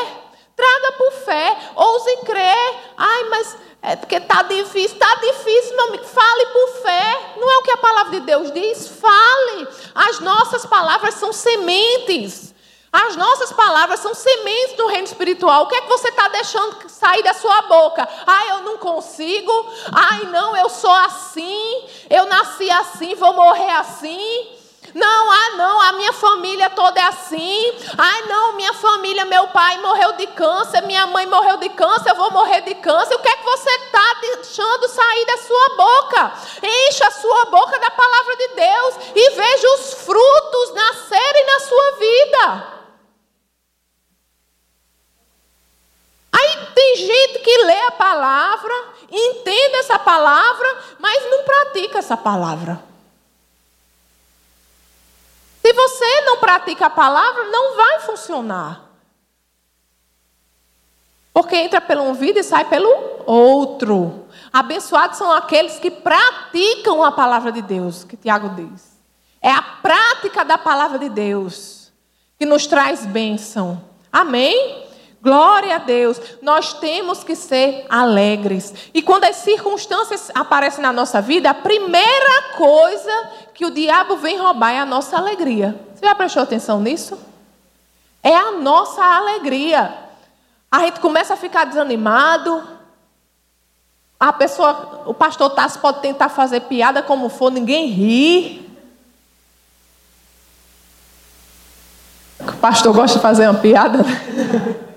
Traga 0.55 0.93
por 0.93 1.13
fé. 1.25 1.57
Ouse 1.75 2.17
crer. 2.19 2.75
Ai, 2.97 3.25
mas 3.31 3.57
é 3.83 3.97
porque 3.97 4.15
está 4.15 4.43
difícil. 4.43 4.97
Está 4.97 5.13
difícil, 5.17 5.75
meu 5.75 5.89
amigo. 5.89 6.05
Fale 6.05 6.47
por 6.47 6.69
fé. 6.83 7.35
Não 7.37 7.51
é 7.51 7.57
o 7.57 7.63
que 7.63 7.73
a 7.73 7.79
palavra 7.79 8.13
de 8.13 8.21
Deus 8.21 8.53
diz? 8.53 8.87
Fale. 8.87 9.67
As 9.93 10.21
nossas 10.21 10.65
palavras 10.65 11.15
são 11.15 11.33
sementes. 11.33 12.55
As 12.93 13.15
nossas 13.15 13.53
palavras 13.53 14.01
são 14.01 14.13
sementes 14.15 14.77
do 14.77 14.89
reino 14.89 15.07
espiritual. 15.07 15.63
O 15.63 15.69
que 15.69 15.77
é 15.77 15.81
que 15.83 15.89
você 15.89 16.09
está 16.09 16.27
deixando 16.29 16.89
sair 16.89 17.23
da 17.23 17.33
sua 17.33 17.63
boca? 17.63 18.09
Ah, 18.27 18.47
eu 18.49 18.61
não 18.63 18.79
consigo. 18.79 19.53
Ai, 19.93 20.25
não, 20.25 20.57
eu 20.57 20.69
sou 20.69 20.93
assim. 20.93 21.85
Eu 22.09 22.27
nasci 22.27 22.69
assim, 22.69 23.15
vou 23.15 23.33
morrer 23.33 23.71
assim. 23.71 24.59
Não, 24.93 25.31
ah, 25.31 25.51
não, 25.57 25.81
a 25.83 25.93
minha 25.93 26.13
família 26.13 26.69
toda 26.71 26.99
é 26.99 27.05
assim. 27.05 27.73
Ai, 27.97 28.23
não, 28.23 28.55
minha 28.55 28.73
família, 28.75 29.25
meu 29.25 29.47
pai 29.49 29.79
morreu 29.79 30.15
de 30.15 30.27
câncer, 30.29 30.83
minha 30.83 31.07
mãe 31.07 31.27
morreu 31.27 31.59
de 31.59 31.69
câncer, 31.69 32.11
eu 32.11 32.17
vou 32.17 32.33
morrer 32.33 32.63
de 32.63 32.75
câncer. 32.77 33.15
O 33.15 33.21
que 33.21 33.29
é 33.29 33.37
que 33.37 33.45
você 33.45 33.71
está 33.71 34.15
deixando 34.21 34.89
sair 34.89 35.27
da 35.27 35.37
sua 35.39 35.69
boca? 35.77 36.33
Encha 36.63 37.07
a 37.07 37.11
sua 37.13 37.45
boca 37.47 37.79
da 37.79 37.91
palavra 37.91 38.37
de 38.37 38.49
Deus 38.49 38.95
e 39.15 39.31
veja 39.31 39.75
os 39.75 39.95
frutos 39.95 40.75
nascerem 40.75 41.47
na 41.47 41.61
sua 41.61 41.91
vida. 41.93 42.81
Aí 46.33 46.50
tem 46.75 46.97
gente 46.97 47.39
que 47.41 47.65
lê 47.65 47.81
a 47.87 47.93
palavra, 47.93 48.75
entende 49.11 49.77
essa 49.77 49.99
palavra, 49.99 50.79
mas 50.99 51.31
não 51.31 51.45
pratica 51.45 51.99
essa 51.99 52.17
palavra. 52.17 52.83
Se 55.63 55.73
você 55.73 56.21
não 56.23 56.39
pratica 56.39 56.87
a 56.87 56.91
palavra, 56.91 57.45
não 57.45 57.77
vai 57.77 58.01
funcionar. 58.01 58.91
Porque 61.33 61.57
entra 61.57 61.81
pelo 61.81 62.05
ouvido 62.05 62.39
e 62.39 62.43
sai 62.43 62.65
pelo 62.65 62.89
outro. 63.27 64.27
Abençoados 64.53 65.19
são 65.19 65.31
aqueles 65.31 65.79
que 65.79 65.91
praticam 65.91 67.05
a 67.05 67.13
palavra 67.13 67.53
de 67.53 67.63
Deus, 67.63 68.05
que 68.05 68.17
Tiago 68.17 68.49
diz. 68.51 68.99
É 69.41 69.51
a 69.51 69.63
prática 69.63 70.45
da 70.45 70.59
palavra 70.59 70.99
de 70.99 71.09
Deus 71.09 71.93
que 72.39 72.45
nos 72.45 72.67
traz 72.67 73.07
bênção. 73.07 73.83
Amém? 74.13 74.90
Glória 75.23 75.77
a 75.77 75.79
Deus. 75.79 76.19
Nós 76.41 76.73
temos 76.75 77.23
que 77.23 77.37
ser 77.37 77.85
alegres. 77.91 78.73
E 78.95 79.03
quando 79.03 79.25
as 79.25 79.37
circunstâncias 79.37 80.31
aparecem 80.35 80.81
na 80.81 80.93
nossa 80.93 81.21
vida, 81.21 81.51
a 81.51 81.55
primeira 81.55 82.55
coisa 82.57 83.31
que 83.53 83.67
o 83.67 83.71
diabo 83.71 84.17
vem 84.17 84.39
roubar 84.39 84.73
é 84.73 84.79
a 84.79 84.87
nossa 84.87 85.19
alegria. 85.19 85.79
Você 85.95 86.07
já 86.07 86.15
prestou 86.15 86.43
atenção 86.43 86.81
nisso? 86.81 87.19
É 88.23 88.35
a 88.35 88.53
nossa 88.53 89.05
alegria. 89.05 89.93
A 90.71 90.81
gente 90.81 91.01
começa 91.01 91.35
a 91.35 91.37
ficar 91.37 91.65
desanimado. 91.65 92.63
A 94.19 94.33
pessoa, 94.33 95.03
o 95.05 95.13
pastor 95.13 95.51
Tassi 95.51 95.79
pode 95.79 96.01
tentar 96.01 96.31
fazer 96.31 96.61
piada 96.63 97.03
como 97.03 97.29
for, 97.29 97.51
ninguém 97.51 97.89
ri. 97.89 98.71
O 102.39 102.57
pastor 102.57 102.95
gosta 102.95 103.19
de 103.19 103.23
fazer 103.23 103.47
uma 103.49 103.61
piada. 103.61 103.99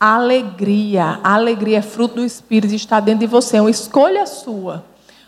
Alegria, 0.00 1.20
a 1.22 1.34
alegria 1.34 1.76
é 1.76 1.82
fruto 1.82 2.14
do 2.14 2.24
Espírito, 2.24 2.74
está 2.74 3.00
dentro 3.00 3.20
de 3.20 3.26
você, 3.26 3.58
é 3.58 3.60
uma 3.60 3.70
escolha 3.70 4.24
sua. 4.24 4.82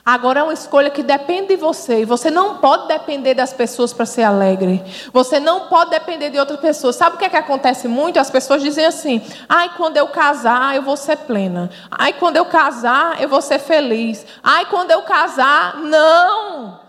Agora 0.04 0.40
é 0.40 0.42
uma 0.42 0.54
escolha 0.54 0.90
que 0.90 1.02
depende 1.02 1.48
de 1.48 1.56
você. 1.56 2.00
E 2.00 2.04
você 2.04 2.30
não 2.30 2.56
pode 2.56 2.88
depender 2.88 3.34
das 3.34 3.52
pessoas 3.52 3.92
para 3.92 4.04
ser 4.04 4.22
alegre. 4.22 4.82
Você 5.12 5.38
não 5.38 5.68
pode 5.68 5.90
depender 5.90 6.30
de 6.30 6.38
outras 6.38 6.58
pessoas. 6.58 6.96
Sabe 6.96 7.14
o 7.14 7.18
que, 7.18 7.24
é 7.24 7.28
que 7.28 7.36
acontece 7.36 7.86
muito? 7.86 8.18
As 8.18 8.30
pessoas 8.30 8.62
dizem 8.62 8.84
assim: 8.84 9.22
ai, 9.48 9.70
quando 9.76 9.98
eu 9.98 10.08
casar, 10.08 10.74
eu 10.74 10.82
vou 10.82 10.96
ser 10.96 11.18
plena. 11.18 11.70
Ai, 11.88 12.14
quando 12.14 12.36
eu 12.36 12.46
casar, 12.46 13.22
eu 13.22 13.28
vou 13.28 13.40
ser 13.40 13.60
feliz. 13.60 14.26
Ai, 14.42 14.64
quando 14.66 14.90
eu 14.90 15.02
casar, 15.02 15.76
não. 15.76 16.81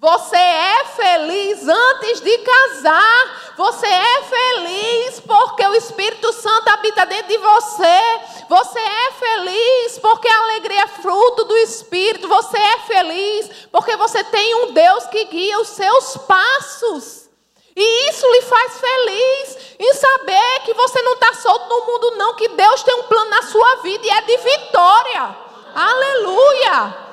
Você 0.00 0.34
é 0.34 0.84
feliz 0.96 1.68
antes 1.68 2.22
de 2.22 2.38
casar. 2.38 3.52
Você 3.54 3.86
é 3.86 4.22
feliz 4.22 5.20
porque 5.20 5.66
o 5.66 5.74
Espírito 5.74 6.32
Santo 6.32 6.68
habita 6.70 7.04
dentro 7.04 7.28
de 7.28 7.36
você. 7.36 8.20
Você 8.48 8.78
é 8.78 9.10
feliz 9.12 9.98
porque 9.98 10.26
a 10.26 10.38
alegria 10.38 10.84
é 10.84 10.86
fruto 10.86 11.44
do 11.44 11.54
Espírito. 11.58 12.28
Você 12.28 12.56
é 12.56 12.78
feliz 12.78 13.50
porque 13.70 13.94
você 13.98 14.24
tem 14.24 14.54
um 14.64 14.72
Deus 14.72 15.04
que 15.08 15.22
guia 15.26 15.60
os 15.60 15.68
seus 15.68 16.16
passos. 16.16 17.28
E 17.76 18.08
isso 18.08 18.26
lhe 18.26 18.42
faz 18.42 18.80
feliz 18.80 19.58
em 19.78 19.92
saber 19.92 20.60
que 20.64 20.72
você 20.72 21.02
não 21.02 21.12
está 21.12 21.34
solto 21.34 21.68
no 21.68 21.86
mundo, 21.86 22.16
não, 22.16 22.34
que 22.34 22.48
Deus 22.48 22.82
tem 22.82 22.94
um 22.94 23.02
plano 23.02 23.30
na 23.30 23.42
sua 23.42 23.76
vida 23.76 24.06
e 24.06 24.10
é 24.10 24.20
de 24.22 24.36
vitória. 24.38 25.36
Aleluia! 25.74 27.09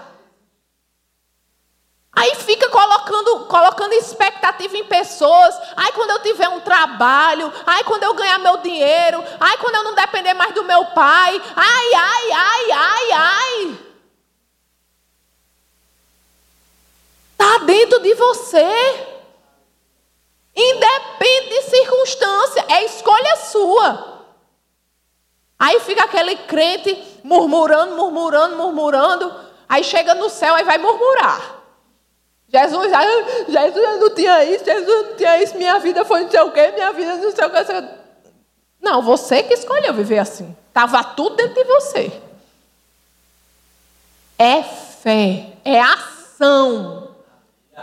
Aí 2.14 2.34
fica 2.36 2.68
colocando, 2.70 3.46
colocando 3.46 3.94
expectativa 3.94 4.76
em 4.76 4.86
pessoas. 4.86 5.56
Ai, 5.76 5.92
quando 5.92 6.12
eu 6.12 6.20
tiver 6.24 6.50
um 6.50 6.60
trabalho. 6.60 7.54
Ai, 7.66 7.84
quando 7.84 8.04
eu 8.04 8.14
ganhar 8.16 8.40
meu 8.40 8.58
dinheiro. 8.58 9.24
Ai, 9.40 9.58
quando 9.58 9.76
eu 9.76 9.84
não 9.84 9.94
depender 9.94 10.34
mais 10.34 10.54
do 10.54 10.64
meu 10.64 10.84
pai. 10.86 11.40
Ai, 11.56 11.94
ai, 11.94 12.32
ai, 12.32 12.72
ai, 12.72 13.12
ai. 13.12 13.78
Está 17.34 17.58
dentro 17.66 18.00
de 18.00 18.14
você. 18.16 19.08
Independe 20.56 21.50
de 21.50 21.62
circunstância. 21.70 22.66
É 22.68 22.84
escolha 22.86 23.36
sua. 23.36 24.18
Aí 25.60 25.80
fica 25.82 26.04
aquele 26.04 26.36
crente 26.36 27.20
murmurando, 27.24 27.96
murmurando, 27.96 28.58
murmurando. 28.58 29.36
Aí 29.70 29.84
chega 29.84 30.16
no 30.16 30.30
céu 30.30 30.58
e 30.58 30.64
vai 30.64 30.80
murmurar. 30.80 31.57
Jesus, 32.50 32.92
Jesus 33.50 34.00
não 34.00 34.16
tinha 34.16 34.44
isso, 34.46 34.64
Jesus 34.64 35.08
não 35.08 35.16
tinha 35.16 35.44
isso, 35.44 35.58
minha 35.58 35.80
vida 35.80 36.06
foi 36.06 36.24
não 36.24 36.32
sei 36.32 36.40
o 36.40 36.52
quê, 36.52 36.72
minha 36.72 36.94
vida 36.94 37.18
não 37.18 37.32
sei 37.32 37.46
o 37.46 37.50
quê. 37.50 37.90
Não, 38.82 39.02
você 39.02 39.44
que 39.44 39.54
escolheu 39.54 39.94
viver 39.94 40.20
assim. 40.20 40.56
Estava 40.70 41.04
tudo 41.04 41.36
dentro 41.36 41.56
de 41.56 41.64
você. 41.66 42.22
É 44.40 44.64
fé, 44.64 45.54
é 45.66 45.82
ação. 45.82 47.16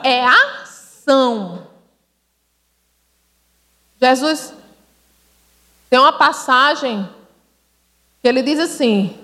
É 0.03 0.24
ação. 0.24 1.66
Jesus 4.00 4.55
tem 5.90 5.98
uma 5.98 6.12
passagem 6.12 7.09
que 8.22 8.29
ele 8.29 8.42
diz 8.42 8.59
assim: 8.59 9.18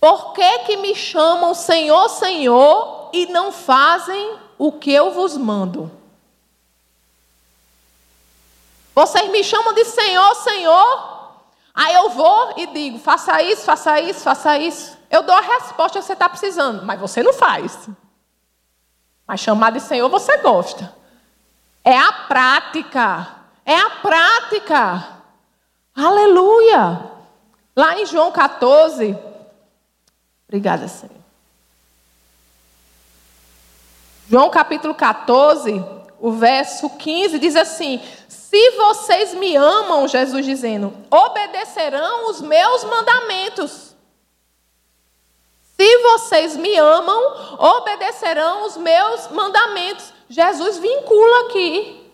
Por 0.00 0.32
que 0.34 0.58
que 0.60 0.76
me 0.76 0.94
chamam 0.94 1.52
Senhor, 1.54 2.08
Senhor 2.08 3.10
e 3.12 3.26
não 3.26 3.50
fazem 3.50 4.38
o 4.58 4.72
que 4.72 4.92
eu 4.92 5.12
vos 5.12 5.36
mando. 5.36 5.90
Vocês 8.94 9.30
me 9.30 9.44
chamam 9.44 9.72
de 9.72 9.84
Senhor, 9.84 10.34
Senhor. 10.34 11.18
Aí 11.72 11.94
eu 11.94 12.10
vou 12.10 12.54
e 12.56 12.66
digo: 12.66 12.98
faça 12.98 13.40
isso, 13.40 13.62
faça 13.62 14.00
isso, 14.00 14.20
faça 14.20 14.58
isso. 14.58 14.98
Eu 15.08 15.22
dou 15.22 15.34
a 15.34 15.40
resposta 15.40 16.00
que 16.00 16.04
você 16.04 16.12
está 16.12 16.28
precisando, 16.28 16.84
mas 16.84 16.98
você 16.98 17.22
não 17.22 17.32
faz. 17.32 17.88
Mas 19.26 19.40
chamar 19.40 19.70
de 19.70 19.80
Senhor 19.80 20.08
você 20.08 20.38
gosta. 20.38 20.92
É 21.84 21.96
a 21.96 22.12
prática. 22.12 23.28
É 23.64 23.76
a 23.76 23.90
prática. 23.90 25.08
Aleluia. 25.94 27.10
Lá 27.76 27.98
em 27.98 28.06
João 28.06 28.32
14. 28.32 29.16
Obrigada, 30.48 30.88
Senhor. 30.88 31.17
João 34.30 34.50
capítulo 34.50 34.94
14, 34.94 35.82
o 36.20 36.32
verso 36.32 36.90
15 36.90 37.38
diz 37.38 37.56
assim: 37.56 37.98
Se 38.28 38.70
vocês 38.72 39.32
me 39.32 39.56
amam, 39.56 40.06
Jesus 40.06 40.44
dizendo, 40.44 40.92
obedecerão 41.10 42.28
os 42.28 42.42
meus 42.42 42.84
mandamentos. 42.84 43.96
Se 45.74 45.98
vocês 46.02 46.56
me 46.56 46.76
amam, 46.76 47.56
obedecerão 47.58 48.66
os 48.66 48.76
meus 48.76 49.28
mandamentos. 49.28 50.12
Jesus 50.28 50.76
vincula 50.76 51.46
aqui. 51.46 52.12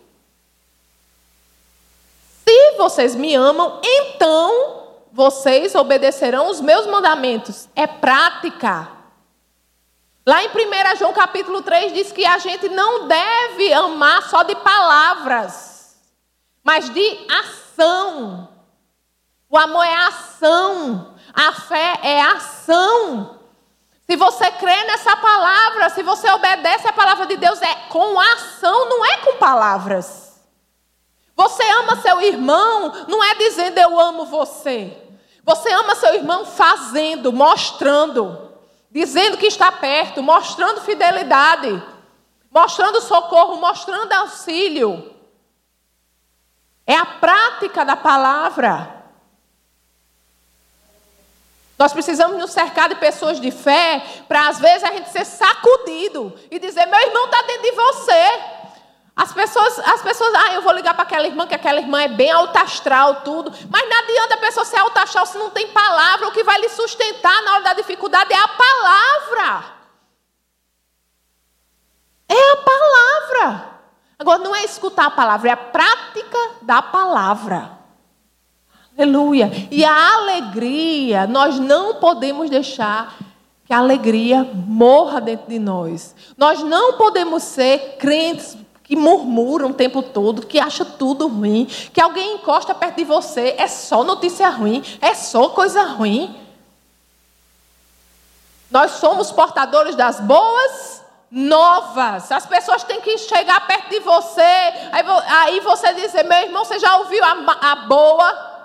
Se 2.47 2.77
vocês 2.77 3.13
me 3.13 3.35
amam, 3.35 3.81
então 3.83 4.83
vocês 5.11 5.75
obedecerão 5.75 6.49
os 6.49 6.61
meus 6.61 6.85
mandamentos. 6.85 7.67
É 7.75 7.85
prática. 7.85 8.94
Lá 10.25 10.43
em 10.43 10.47
1 10.47 10.95
João 10.97 11.13
capítulo 11.13 11.61
3 11.61 11.93
diz 11.93 12.11
que 12.11 12.25
a 12.25 12.39
gente 12.39 12.67
não 12.69 13.07
deve 13.07 13.71
amar 13.71 14.23
só 14.23 14.41
de 14.41 14.55
palavras, 14.55 15.97
mas 16.63 16.89
de 16.89 17.27
ação. 17.29 18.49
O 19.47 19.55
amor 19.55 19.85
é 19.85 19.95
ação, 20.07 21.15
a 21.31 21.51
fé 21.51 21.99
é 22.01 22.21
ação. 22.21 23.39
Se 24.07 24.15
você 24.15 24.49
crê 24.51 24.83
nessa 24.85 25.15
palavra, 25.15 25.89
se 25.89 26.01
você 26.01 26.27
obedece 26.31 26.87
à 26.87 26.93
palavra 26.93 27.27
de 27.27 27.37
Deus, 27.37 27.61
é 27.61 27.75
com 27.89 28.19
ação, 28.19 28.89
não 28.89 29.05
é 29.05 29.17
com 29.17 29.37
palavras. 29.37 30.41
Você 31.35 31.63
ama 31.69 31.97
seu 31.97 32.19
irmão, 32.21 33.05
não 33.07 33.23
é 33.23 33.35
dizendo 33.35 33.77
eu 33.77 33.99
amo 33.99 34.25
você. 34.25 34.97
Você 35.43 35.71
ama 35.71 35.93
seu 35.93 36.15
irmão 36.15 36.45
fazendo, 36.45 37.31
mostrando 37.31 38.44
dizendo 38.95 39.35
que 39.35 39.47
está 39.47 39.73
perto, 39.73 40.23
mostrando 40.23 40.79
fidelidade, 40.79 41.83
mostrando 42.49 43.01
socorro, 43.01 43.57
mostrando 43.57 44.13
auxílio. 44.13 45.13
É 46.87 46.95
a 46.95 47.05
prática 47.05 47.83
da 47.83 47.97
palavra. 47.97 49.03
Nós 51.77 51.91
precisamos 51.91 52.37
nos 52.37 52.51
cercar 52.51 52.87
de 52.87 52.95
pessoas 52.95 53.41
de 53.41 53.51
fé 53.51 54.01
para 54.29 54.47
às 54.47 54.59
vezes 54.59 54.85
a 54.85 54.93
gente 54.93 55.09
ser 55.09 55.25
sacudido 55.25 56.33
e 56.49 56.57
dizer: 56.57 56.85
meu 56.85 57.01
irmão 57.01 57.25
está 57.25 57.41
dentro 57.41 57.63
de 57.63 57.71
você. 57.71 58.54
As 59.15 59.31
pessoas, 59.31 59.79
as 59.79 60.01
pessoas, 60.01 60.33
ah, 60.35 60.53
eu 60.55 60.61
vou 60.61 60.73
ligar 60.73 60.93
para 60.93 61.03
aquela 61.03 61.25
irmã, 61.25 61.47
que 61.47 61.55
aquela 61.55 61.79
irmã 61.79 62.01
é 62.01 62.07
bem 62.09 62.31
alta 62.31 62.61
astral, 62.61 63.21
tudo. 63.21 63.49
Mas 63.69 63.89
não 63.89 63.97
adianta 63.99 64.33
a 64.33 64.39
pessoa 64.39 64.65
ser 64.65 64.77
alta 64.77 65.03
astral 65.03 65.25
se 65.25 65.37
não 65.37 65.49
tem 65.49 65.69
palavra. 65.69 66.27
O 66.27 66.31
que 66.31 66.43
vai 66.43 66.59
lhe 66.59 66.67
sustentar 66.67 67.41
na 67.43 67.53
hora 67.53 67.63
da 67.63 67.73
dificuldade 67.73 68.33
é 68.33 68.37
a 68.37 68.47
palavra. 68.47 69.65
É 72.27 72.51
a 72.51 72.57
palavra. 72.57 73.75
Agora, 74.19 74.39
não 74.39 74.53
é 74.53 74.65
escutar 74.65 75.05
a 75.05 75.11
palavra, 75.11 75.49
é 75.49 75.53
a 75.53 75.57
prática 75.57 76.37
da 76.61 76.81
palavra. 76.81 77.71
Aleluia. 78.97 79.49
E 79.71 79.85
a 79.85 80.13
alegria, 80.13 81.25
nós 81.25 81.57
não 81.57 81.95
podemos 81.95 82.49
deixar 82.49 83.15
que 83.65 83.73
a 83.73 83.77
alegria 83.77 84.43
morra 84.53 85.21
dentro 85.21 85.47
de 85.47 85.59
nós. 85.59 86.15
Nós 86.37 86.61
não 86.61 86.93
podemos 86.93 87.43
ser 87.43 87.97
crentes 87.97 88.57
que 88.85 88.95
murmuram 88.95 89.71
o 89.71 89.73
tempo 89.73 90.01
todo, 90.03 90.45
que 90.45 90.59
acha 90.59 90.85
tudo 90.85 91.27
ruim, 91.27 91.65
que 91.65 91.99
alguém 91.99 92.35
encosta 92.35 92.73
perto 92.73 92.97
de 92.97 93.03
você, 93.03 93.55
é 93.57 93.67
só 93.67 94.03
notícia 94.03 94.47
ruim, 94.49 94.83
é 95.01 95.13
só 95.15 95.49
coisa 95.49 95.83
ruim. 95.83 96.39
Nós 98.69 98.91
somos 98.91 99.31
portadores 99.31 99.95
das 99.95 100.19
boas 100.19 101.03
novas. 101.31 102.31
As 102.31 102.45
pessoas 102.45 102.83
têm 102.83 103.01
que 103.01 103.17
chegar 103.17 103.65
perto 103.65 103.89
de 103.89 103.99
você, 104.01 104.41
aí, 105.27 105.59
você 105.61 105.93
dizer, 105.95 106.23
meu 106.23 106.37
irmão, 106.37 106.63
você 106.63 106.77
já 106.77 106.95
ouviu 106.97 107.23
a, 107.23 107.71
a 107.71 107.75
boa? 107.75 108.55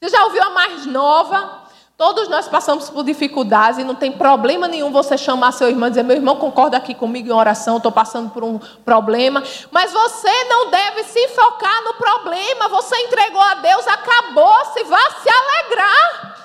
Você 0.00 0.08
já 0.08 0.24
ouviu 0.24 0.42
a 0.42 0.50
mais 0.50 0.86
nova? 0.86 1.65
Todos 1.96 2.28
nós 2.28 2.46
passamos 2.46 2.90
por 2.90 3.02
dificuldades 3.02 3.78
e 3.78 3.84
não 3.84 3.94
tem 3.94 4.12
problema 4.12 4.68
nenhum 4.68 4.92
você 4.92 5.16
chamar 5.16 5.52
seu 5.52 5.70
irmão 5.70 5.86
e 5.86 5.90
dizer: 5.90 6.02
meu 6.02 6.16
irmão, 6.16 6.36
concorda 6.36 6.76
aqui 6.76 6.94
comigo 6.94 7.28
em 7.28 7.32
oração, 7.32 7.78
estou 7.78 7.90
passando 7.90 8.28
por 8.30 8.44
um 8.44 8.58
problema. 8.84 9.42
Mas 9.70 9.92
você 9.92 10.44
não 10.44 10.70
deve 10.70 11.04
se 11.04 11.28
focar 11.28 11.82
no 11.84 11.94
problema. 11.94 12.68
Você 12.68 12.94
entregou 12.98 13.40
a 13.40 13.54
Deus, 13.54 13.86
acabou-se, 13.88 14.84
vá 14.84 15.10
se 15.22 15.28
alegrar. 15.30 16.36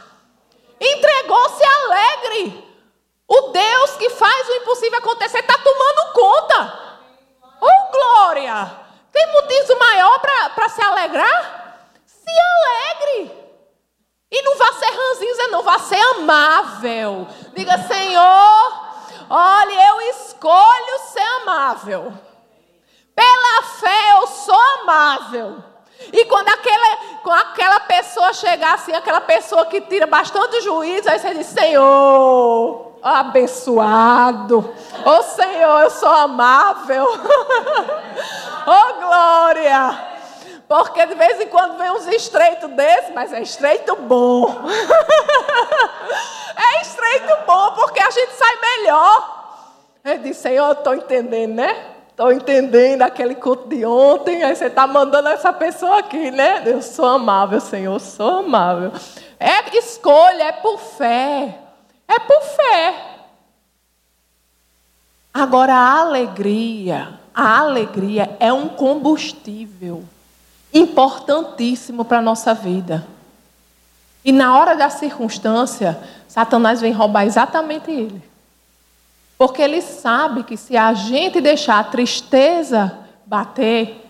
Entregou-se 0.80 1.64
alegre. 1.64 2.72
O 3.28 3.42
Deus 3.50 3.92
que 3.98 4.10
faz 4.10 4.48
o 4.48 4.54
impossível 4.54 5.00
acontecer 5.00 5.40
está 5.40 5.58
tomando 5.58 6.14
conta. 6.14 6.80
Oh, 7.60 7.92
glória! 7.92 8.72
Tem 9.12 9.34
motivo 9.34 9.78
maior 9.78 10.18
para 10.20 10.70
se 10.70 10.82
alegrar? 10.82 11.78
Se 12.06 12.32
alegre. 12.32 13.40
E 14.32 14.41
não 14.44 14.58
vá 14.58 14.72
ser 14.74 14.86
ranzinza, 14.86 15.48
não, 15.50 15.62
vá 15.62 15.78
ser 15.80 16.00
amável. 16.15 17.28
Diga, 17.54 17.78
Senhor, 17.80 18.86
olha, 19.30 19.89
eu 19.89 20.02
escolho 20.10 21.00
ser 21.12 21.20
amável. 21.41 22.13
Pela 23.13 23.63
fé 23.80 24.12
eu 24.13 24.28
sou 24.28 24.56
amável. 24.82 25.62
E 26.13 26.26
quando 26.26 26.48
aquela, 26.48 26.98
quando 27.22 27.41
aquela 27.41 27.80
pessoa 27.82 28.34
chegar 28.34 28.76
assim, 28.76 28.94
aquela 28.94 29.22
pessoa 29.22 29.65
que 29.65 29.82
tira 29.82 30.08
bastante 30.08 30.62
juízo, 30.62 31.10
aí 31.10 31.20
você 31.20 31.36
diz, 31.36 31.48
Senhor, 31.48 33.00
abençoado. 33.04 34.60
Ô 35.06 35.10
oh, 35.10 35.24
Senhor, 35.24 35.82
eu 35.82 35.89
sou 35.89 36.10
amável. 36.10 37.06
oh 38.65 38.94
glória. 38.94 40.11
Porque 40.71 41.05
de 41.05 41.15
vez 41.15 41.38
em 41.41 41.47
quando 41.47 41.77
vem 41.77 41.91
uns 41.91 42.07
estreitos 42.07 42.69
desses, 42.69 43.13
mas 43.13 43.34
é 43.34 43.41
estreito 43.41 43.93
bom. 43.97 44.55
é 46.55 46.81
estreito 46.81 47.45
bom, 47.45 47.71
porque 47.73 48.01
a 48.01 48.10
gente 48.10 48.31
sai 48.31 48.55
melhor. 48.62 49.67
Eu 50.01 50.19
disse, 50.19 50.43
Senhor, 50.43 50.71
estou 50.71 50.95
entendendo, 50.95 51.55
né? 51.55 51.88
Estou 52.07 52.31
entendendo 52.31 53.01
aquele 53.01 53.36
culto 53.36 53.67
de 53.67 53.86
ontem. 53.86 54.45
Aí 54.45 54.55
você 54.55 54.67
está 54.67 54.88
mandando 54.88 55.27
essa 55.27 55.51
pessoa 55.51 55.99
aqui, 55.99 56.31
né? 56.31 56.63
Eu 56.65 56.81
sou 56.81 57.05
amável, 57.05 57.60
Senhor, 57.60 57.99
sou 57.99 58.39
amável. 58.39 58.93
É 59.38 59.77
escolha, 59.77 60.43
é 60.43 60.51
por 60.53 60.79
fé. 60.79 61.53
É 62.07 62.17
por 62.17 62.41
fé. 62.43 62.95
Agora, 65.34 65.73
a 65.73 65.99
alegria, 65.99 67.19
a 67.36 67.60
alegria 67.60 68.38
é 68.39 68.53
um 68.53 68.69
combustível 68.69 70.05
importantíssimo 70.73 72.05
para 72.05 72.19
a 72.19 72.21
nossa 72.21 72.53
vida. 72.53 73.05
E 74.23 74.31
na 74.31 74.57
hora 74.57 74.75
da 74.75 74.89
circunstância, 74.89 75.99
Satanás 76.27 76.79
vem 76.79 76.93
roubar 76.93 77.25
exatamente 77.25 77.89
ele. 77.89 78.21
Porque 79.38 79.62
ele 79.62 79.81
sabe 79.81 80.43
que 80.43 80.55
se 80.55 80.77
a 80.77 80.93
gente 80.93 81.41
deixar 81.41 81.79
a 81.79 81.84
tristeza 81.84 82.99
bater, 83.25 84.07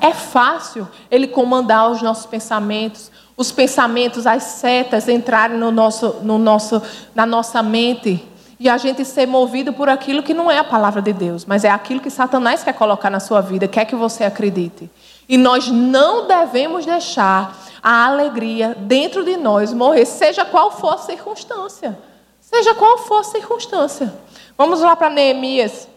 é 0.00 0.12
fácil 0.12 0.88
ele 1.10 1.28
comandar 1.28 1.90
os 1.90 2.02
nossos 2.02 2.26
pensamentos, 2.26 3.10
os 3.36 3.52
pensamentos, 3.52 4.26
as 4.26 4.42
setas 4.42 5.08
entrarem 5.08 5.56
no 5.56 5.70
nosso, 5.70 6.16
no 6.22 6.38
nosso, 6.38 6.82
na 7.14 7.24
nossa 7.24 7.62
mente 7.62 8.26
e 8.58 8.68
a 8.68 8.78
gente 8.78 9.04
ser 9.04 9.26
movido 9.26 9.72
por 9.72 9.88
aquilo 9.88 10.22
que 10.22 10.32
não 10.32 10.50
é 10.50 10.58
a 10.58 10.64
palavra 10.64 11.02
de 11.02 11.12
Deus, 11.12 11.44
mas 11.44 11.62
é 11.62 11.70
aquilo 11.70 12.00
que 12.00 12.10
Satanás 12.10 12.64
quer 12.64 12.72
colocar 12.72 13.10
na 13.10 13.20
sua 13.20 13.40
vida, 13.40 13.68
quer 13.68 13.84
que 13.84 13.94
você 13.94 14.24
acredite. 14.24 14.90
E 15.28 15.36
nós 15.36 15.68
não 15.68 16.26
devemos 16.26 16.86
deixar 16.86 17.56
a 17.82 18.06
alegria 18.06 18.74
dentro 18.78 19.24
de 19.24 19.36
nós 19.36 19.72
morrer, 19.72 20.06
seja 20.06 20.44
qual 20.44 20.70
for 20.72 20.94
a 20.94 20.98
circunstância. 20.98 21.98
Seja 22.40 22.74
qual 22.74 22.98
for 22.98 23.20
a 23.20 23.24
circunstância. 23.24 24.14
Vamos 24.56 24.80
lá 24.80 24.94
para 24.94 25.10
Neemias. 25.10 25.88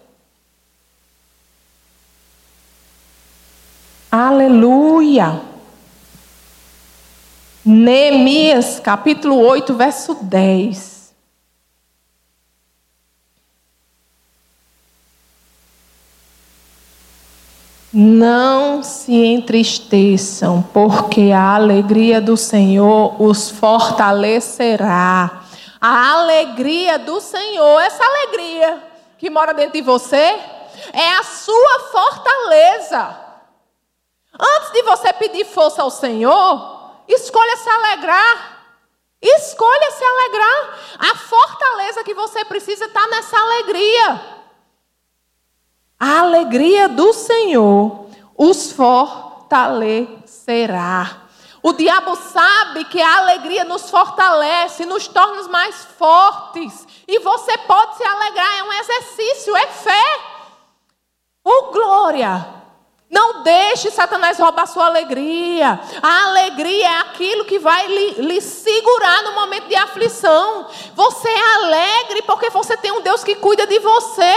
Aleluia. 4.12 5.42
Neemias, 7.64 8.80
capítulo 8.80 9.38
8, 9.38 9.76
verso 9.76 10.16
10. 10.16 10.99
Não 17.92 18.84
se 18.84 19.12
entristeçam, 19.12 20.62
porque 20.72 21.32
a 21.32 21.56
alegria 21.56 22.22
do 22.22 22.38
Senhor 22.38 23.20
os 23.20 23.50
fortalecerá. 23.50 25.42
A 25.82 26.12
alegria 26.12 27.00
do 27.00 27.20
Senhor, 27.20 27.80
essa 27.82 28.04
alegria 28.04 28.84
que 29.18 29.30
mora 29.30 29.56
dentro 29.56 29.74
de 29.74 29.82
você, 29.82 30.40
é 30.94 31.10
a 31.20 31.24
sua 31.24 31.80
fortaleza. 31.92 33.18
Antes 34.40 34.72
de 34.72 34.84
você 34.84 35.12
pedir 35.14 35.46
força 35.46 35.82
ao 35.82 35.90
Senhor, 35.90 36.92
escolha 37.08 37.58
se 37.58 37.70
alegrar. 37.70 38.60
Escolha 39.22 39.92
se 39.92 40.04
alegrar. 40.04 40.80
A 41.00 41.16
fortaleza 41.16 42.04
que 42.04 42.14
você 42.14 42.46
precisa 42.46 42.86
está 42.86 43.08
nessa 43.08 43.38
alegria. 43.38 44.39
A 46.00 46.20
alegria 46.20 46.88
do 46.88 47.12
Senhor 47.14 48.06
os 48.38 48.72
fortalecerá. 48.72 51.24
O 51.62 51.74
diabo 51.74 52.16
sabe 52.16 52.86
que 52.86 53.02
a 53.02 53.18
alegria 53.18 53.66
nos 53.66 53.90
fortalece, 53.90 54.86
nos 54.86 55.10
torna 55.10 55.46
mais 55.50 55.84
fortes. 55.98 56.88
E 57.06 57.20
você 57.20 57.58
pode 57.58 57.98
se 57.98 58.04
alegrar, 58.04 58.60
é 58.60 58.64
um 58.64 58.72
exercício, 58.72 59.54
é 59.58 59.68
fé. 59.68 60.22
Oh, 61.44 61.74
glória! 61.74 62.59
Não 63.10 63.42
deixe 63.42 63.90
Satanás 63.90 64.38
roubar 64.38 64.68
sua 64.68 64.86
alegria. 64.86 65.80
A 66.00 66.26
alegria 66.26 66.86
é 66.88 66.98
aquilo 67.00 67.44
que 67.44 67.58
vai 67.58 67.88
lhe, 67.88 68.12
lhe, 68.22 68.40
segurar 68.40 69.24
no 69.24 69.32
momento 69.32 69.68
de 69.68 69.76
aflição. 69.76 70.68
Você 70.94 71.28
é 71.28 71.56
alegre 71.56 72.22
porque 72.22 72.52
você 72.52 72.78
tem 72.78 72.92
um 72.92 73.02
Deus 73.02 73.24
que 73.24 73.34
cuida 73.36 73.66
de 73.66 73.80
você, 73.80 74.34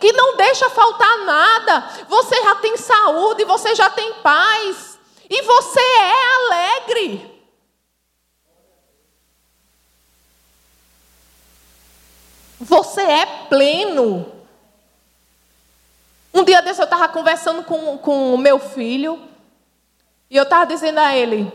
que 0.00 0.10
não 0.12 0.36
deixa 0.36 0.70
faltar 0.70 1.18
nada. 1.18 1.86
Você 2.08 2.42
já 2.42 2.54
tem 2.54 2.78
saúde, 2.78 3.44
você 3.44 3.74
já 3.74 3.90
tem 3.90 4.14
paz. 4.14 4.98
E 5.28 5.42
você 5.42 5.80
é 5.80 6.34
alegre. 6.36 7.34
Você 12.58 13.02
é 13.02 13.26
pleno. 13.50 14.33
Um 16.34 16.42
dia 16.42 16.60
desse 16.60 16.80
eu 16.80 16.84
estava 16.84 17.06
conversando 17.08 17.62
com, 17.62 17.96
com 17.96 18.34
o 18.34 18.38
meu 18.38 18.58
filho 18.58 19.20
e 20.28 20.36
eu 20.36 20.42
estava 20.42 20.66
dizendo 20.66 20.98
a 20.98 21.14
ele: 21.14 21.50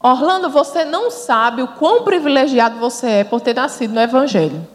Orlando, 0.00 0.48
você 0.48 0.86
não 0.86 1.10
sabe 1.10 1.60
o 1.60 1.68
quão 1.68 2.02
privilegiado 2.02 2.78
você 2.78 3.08
é 3.08 3.24
por 3.24 3.42
ter 3.42 3.54
nascido 3.54 3.92
no 3.92 4.00
Evangelho. 4.00 4.66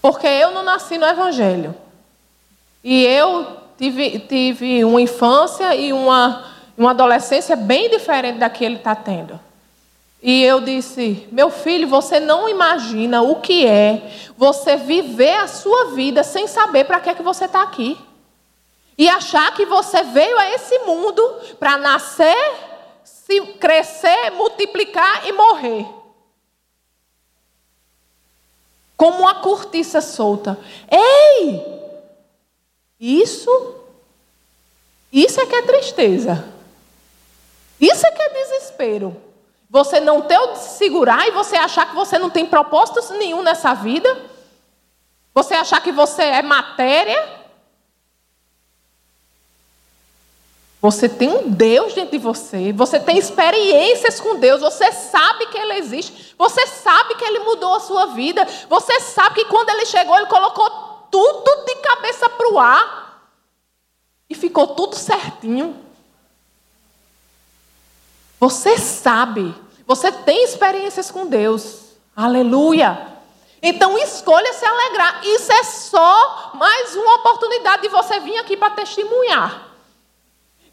Porque 0.00 0.26
eu 0.26 0.52
não 0.52 0.62
nasci 0.62 0.96
no 0.96 1.06
Evangelho. 1.06 1.74
E 2.84 3.04
eu 3.04 3.58
tive, 3.76 4.20
tive 4.20 4.84
uma 4.84 5.00
infância 5.00 5.74
e 5.74 5.92
uma, 5.92 6.44
uma 6.78 6.90
adolescência 6.92 7.56
bem 7.56 7.90
diferente 7.90 8.38
da 8.38 8.48
que 8.48 8.64
ele 8.64 8.76
está 8.76 8.94
tendo. 8.94 9.38
E 10.22 10.42
eu 10.42 10.60
disse: 10.60 11.26
Meu 11.32 11.50
filho, 11.50 11.88
você 11.88 12.20
não 12.20 12.48
imagina 12.48 13.22
o 13.22 13.40
que 13.40 13.66
é 13.66 14.30
você 14.36 14.76
viver 14.76 15.36
a 15.36 15.48
sua 15.48 15.92
vida 15.92 16.22
sem 16.22 16.46
saber 16.46 16.84
para 16.84 17.00
que, 17.00 17.10
é 17.10 17.14
que 17.14 17.22
você 17.22 17.46
está 17.46 17.62
aqui. 17.62 17.98
E 18.98 19.08
achar 19.08 19.54
que 19.54 19.64
você 19.64 20.02
veio 20.02 20.38
a 20.38 20.50
esse 20.50 20.78
mundo 20.80 21.22
para 21.58 21.78
nascer, 21.78 22.36
se 23.02 23.40
crescer, 23.58 24.30
multiplicar 24.32 25.26
e 25.26 25.32
morrer. 25.32 25.86
Como 28.96 29.20
uma 29.20 29.36
cortiça 29.36 30.02
solta. 30.02 30.58
Ei! 30.90 31.80
Isso, 33.00 33.76
isso 35.10 35.40
é 35.40 35.46
que 35.46 35.54
é 35.54 35.62
tristeza. 35.62 36.44
Isso 37.80 38.06
é 38.06 38.10
que 38.10 38.20
é 38.20 38.28
desespero. 38.28 39.29
Você 39.70 40.00
não 40.00 40.20
ter 40.22 40.36
o 40.36 40.48
de 40.48 40.58
se 40.58 40.78
segurar 40.78 41.28
e 41.28 41.30
você 41.30 41.54
achar 41.54 41.88
que 41.88 41.94
você 41.94 42.18
não 42.18 42.28
tem 42.28 42.44
propósito 42.44 43.00
nenhum 43.14 43.40
nessa 43.40 43.72
vida. 43.72 44.20
Você 45.32 45.54
achar 45.54 45.80
que 45.80 45.92
você 45.92 46.22
é 46.22 46.42
matéria. 46.42 47.38
Você 50.82 51.08
tem 51.08 51.28
um 51.28 51.48
Deus 51.48 51.94
dentro 51.94 52.10
de 52.10 52.18
você. 52.18 52.72
Você 52.72 52.98
tem 52.98 53.16
experiências 53.16 54.18
com 54.18 54.40
Deus. 54.40 54.60
Você 54.60 54.90
sabe 54.90 55.46
que 55.46 55.56
Ele 55.56 55.74
existe. 55.74 56.34
Você 56.36 56.66
sabe 56.66 57.14
que 57.14 57.24
Ele 57.24 57.38
mudou 57.38 57.74
a 57.74 57.80
sua 57.80 58.06
vida. 58.06 58.44
Você 58.68 58.98
sabe 58.98 59.36
que 59.36 59.44
quando 59.44 59.68
Ele 59.68 59.86
chegou, 59.86 60.16
Ele 60.16 60.26
colocou 60.26 60.68
tudo 61.12 61.64
de 61.64 61.76
cabeça 61.76 62.28
para 62.28 62.52
o 62.52 62.58
ar. 62.58 63.30
E 64.28 64.34
ficou 64.34 64.66
tudo 64.68 64.96
certinho. 64.96 65.89
Você 68.40 68.78
sabe, 68.78 69.54
você 69.86 70.10
tem 70.10 70.42
experiências 70.44 71.10
com 71.10 71.26
Deus. 71.26 71.90
Aleluia. 72.16 73.06
Então 73.62 73.98
escolha 73.98 74.52
se 74.54 74.64
alegrar. 74.64 75.20
Isso 75.22 75.52
é 75.52 75.62
só 75.62 76.52
mais 76.54 76.96
uma 76.96 77.16
oportunidade 77.16 77.82
de 77.82 77.88
você 77.88 78.18
vir 78.20 78.38
aqui 78.38 78.56
para 78.56 78.70
testemunhar. 78.70 79.69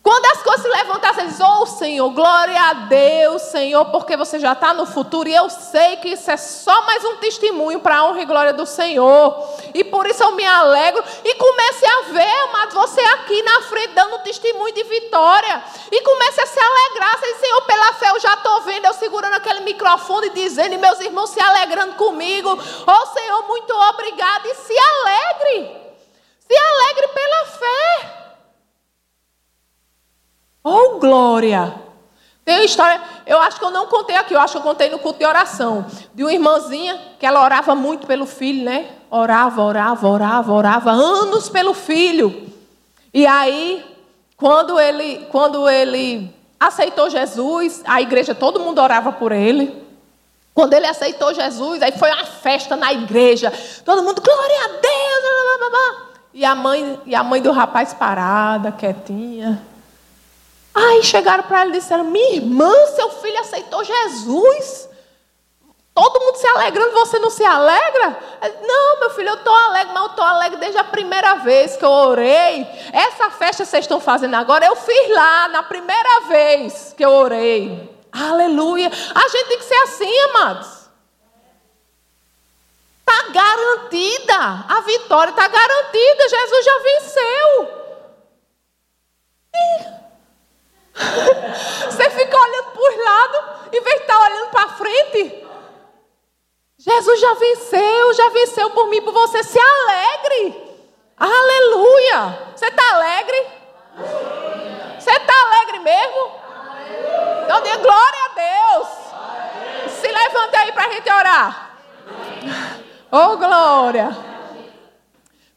Quando 0.01 0.25
as 0.25 0.41
coisas 0.41 0.62
se 0.62 0.69
levantam, 0.69 1.13
você 1.13 1.25
diz, 1.25 1.39
oh 1.41 1.65
Senhor, 1.65 2.10
glória 2.12 2.57
a 2.62 2.73
Deus, 2.73 3.41
Senhor, 3.41 3.83
porque 3.86 4.15
você 4.15 4.39
já 4.39 4.53
está 4.53 4.73
no 4.73 4.86
futuro 4.86 5.27
e 5.27 5.36
eu 5.36 5.49
sei 5.49 5.97
que 5.97 6.10
isso 6.10 6.31
é 6.31 6.38
só 6.38 6.81
mais 6.83 7.03
um 7.03 7.17
testemunho 7.17 7.81
para 7.81 7.97
a 7.97 8.05
honra 8.05 8.21
e 8.21 8.25
glória 8.25 8.53
do 8.53 8.65
Senhor. 8.65 9.38
E 9.73 9.83
por 9.83 10.07
isso 10.07 10.23
eu 10.23 10.31
me 10.31 10.45
alegro 10.45 11.03
e 11.25 11.36
comece 11.36 11.86
a 11.86 12.01
ver, 12.13 12.39
amados, 12.43 12.73
você 12.75 13.01
aqui 13.01 13.41
na 13.43 13.62
frente 13.63 13.93
dando 13.95 14.19
testemunho 14.19 14.73
de 14.73 14.83
vitória. 14.86 15.63
E 15.91 16.01
comece 16.01 16.39
a 16.39 16.45
se 16.45 16.60
alegrar, 16.60 17.19
você 17.19 17.33
diz, 17.33 17.41
Senhor, 17.41 17.62
pela 17.63 17.93
fé 17.93 18.10
eu 18.12 18.19
já 18.21 18.33
estou 18.33 18.62
vendo, 18.62 18.86
eu 18.86 18.93
segurando 18.93 19.33
aquele 19.33 19.60
microfone 19.62 20.29
dizendo, 20.29 20.73
e 20.73 20.77
meus 20.77 21.01
irmãos 21.01 21.31
se 21.31 21.41
alegrando 21.41 21.95
comigo. 21.95 22.49
Oh 22.49 23.05
Senhor, 23.07 23.45
muito 23.45 23.73
obrigado. 23.73 24.45
E 24.45 24.55
se 24.55 24.73
alegre. 24.73 25.77
Se 26.47 26.57
alegre 26.57 27.07
pela 27.10 27.45
fé. 27.45 28.26
Oh, 30.69 30.99
glória! 30.99 31.73
Tem 32.43 32.56
uma 32.56 32.65
história, 32.65 33.01
eu 33.25 33.39
acho 33.39 33.58
que 33.58 33.63
eu 33.63 33.71
não 33.71 33.88
contei 33.88 34.17
aqui, 34.17 34.34
eu 34.34 34.39
acho 34.41 34.51
que 34.51 34.58
eu 34.58 34.63
contei 34.63 34.89
no 34.89 34.99
culto 34.99 35.17
de 35.19 35.25
oração, 35.25 35.86
de 36.13 36.23
uma 36.23 36.34
irmãzinha 36.34 36.99
que 37.17 37.25
ela 37.25 37.41
orava 37.41 37.73
muito 37.73 38.06
pelo 38.06 38.25
filho, 38.25 38.65
né? 38.65 38.89
Orava, 39.10 39.62
orava, 39.62 40.06
orava, 40.10 40.51
orava, 40.51 40.91
anos 40.91 41.47
pelo 41.47 41.73
filho. 41.73 42.49
E 43.13 43.25
aí, 43.25 43.82
quando 44.36 44.77
ele, 44.77 45.25
quando 45.32 45.69
ele 45.69 46.36
aceitou 46.60 47.10
Jesus, 47.10 47.82
a 47.86 48.01
igreja, 48.01 48.36
todo 48.36 48.60
mundo 48.60 48.82
orava 48.82 49.13
por 49.13 49.32
ele. 49.32 49.73
Quando 50.53 50.73
ele 50.73 50.88
aceitou 50.88 51.34
Jesus, 51.34 51.82
aí 51.82 51.93
foi 51.93 52.12
uma 52.12 52.25
festa 52.25 52.75
na 52.75 52.91
igreja. 52.91 53.53
Todo 53.86 54.03
mundo, 54.03 54.21
glória 54.21 54.65
a 54.65 54.67
Deus! 54.67 55.21
Blá, 55.21 55.58
blá, 55.58 55.69
blá. 55.69 56.08
E 56.34 56.43
a 56.43 56.53
mãe, 56.53 56.99
e 57.06 57.15
a 57.15 57.23
mãe 57.23 57.41
do 57.41 57.53
rapaz 57.53 57.93
parada, 57.93 58.69
quietinha. 58.69 59.62
Aí 60.77 61.01
chegaram 61.01 61.43
para 61.43 61.61
ela 61.61 61.69
e 61.71 61.73
disseram: 61.73 62.03
Minha 62.03 62.35
irmã, 62.35 62.71
seu 62.95 63.09
filho 63.09 63.39
aceitou 63.39 63.83
Jesus. 63.83 64.87
Todo 65.91 66.19
mundo 66.19 66.35
se 66.35 66.45
alegrando, 66.45 66.91
você 66.91 67.17
não 67.17 67.31
se 67.31 67.43
alegra? 67.43 68.19
Não, 68.61 68.99
meu 68.99 69.09
filho, 69.09 69.29
eu 69.29 69.33
estou 69.33 69.51
alegre, 69.51 69.91
mas 69.91 70.03
eu 70.03 70.09
estou 70.11 70.23
alegre 70.23 70.59
desde 70.59 70.77
a 70.77 70.83
primeira 70.83 71.37
vez 71.37 71.75
que 71.75 71.83
eu 71.83 71.89
orei. 71.89 72.67
Essa 72.93 73.31
festa 73.31 73.63
que 73.63 73.69
vocês 73.69 73.85
estão 73.85 73.99
fazendo 73.99 74.35
agora, 74.35 74.67
eu 74.67 74.75
fiz 74.75 75.09
lá 75.09 75.47
na 75.47 75.63
primeira 75.63 76.19
vez 76.27 76.93
que 76.95 77.03
eu 77.03 77.09
orei. 77.09 77.97
Aleluia. 78.11 78.91
A 79.15 79.27
gente 79.27 79.47
tem 79.47 79.57
que 79.57 79.65
ser 79.65 79.81
assim, 79.81 80.19
amados. 80.29 80.87
Está 82.99 83.29
garantida. 83.31 84.65
A 84.69 84.81
vitória 84.81 85.31
está 85.31 85.47
garantida. 85.47 86.29
Jesus 86.29 86.65
já 86.65 86.77
venceu. 86.79 87.71
E 89.55 89.97
Você 91.86 92.10
fica 92.10 92.38
olhando 92.38 92.71
para 92.71 92.81
os 92.81 93.05
lados, 93.05 93.67
em 93.73 93.81
vez 93.81 93.95
de 93.95 94.01
estar 94.01 94.19
olhando 94.19 94.49
para 94.49 94.69
frente. 94.69 95.47
Jesus 96.79 97.19
já 97.19 97.33
venceu, 97.33 98.13
já 98.13 98.29
venceu 98.29 98.69
por 98.71 98.88
mim, 98.88 99.01
por 99.01 99.13
você. 99.13 99.43
Se 99.43 99.60
alegre. 99.60 100.67
Aleluia. 101.17 102.39
Você 102.55 102.67
está 102.67 102.95
alegre? 102.95 103.47
Você 104.99 105.12
está 105.12 105.33
alegre 105.45 105.79
mesmo? 105.79 106.31
Então 107.43 107.62
diga 107.62 107.77
glória 107.77 108.19
a 108.25 108.33
Deus. 108.36 108.88
Se 109.91 110.07
levante 110.07 110.55
aí 110.55 110.71
para 110.71 110.86
a 110.86 110.89
gente 110.91 111.12
orar. 111.12 111.71
Oh, 113.10 113.38
glória. 113.38 114.26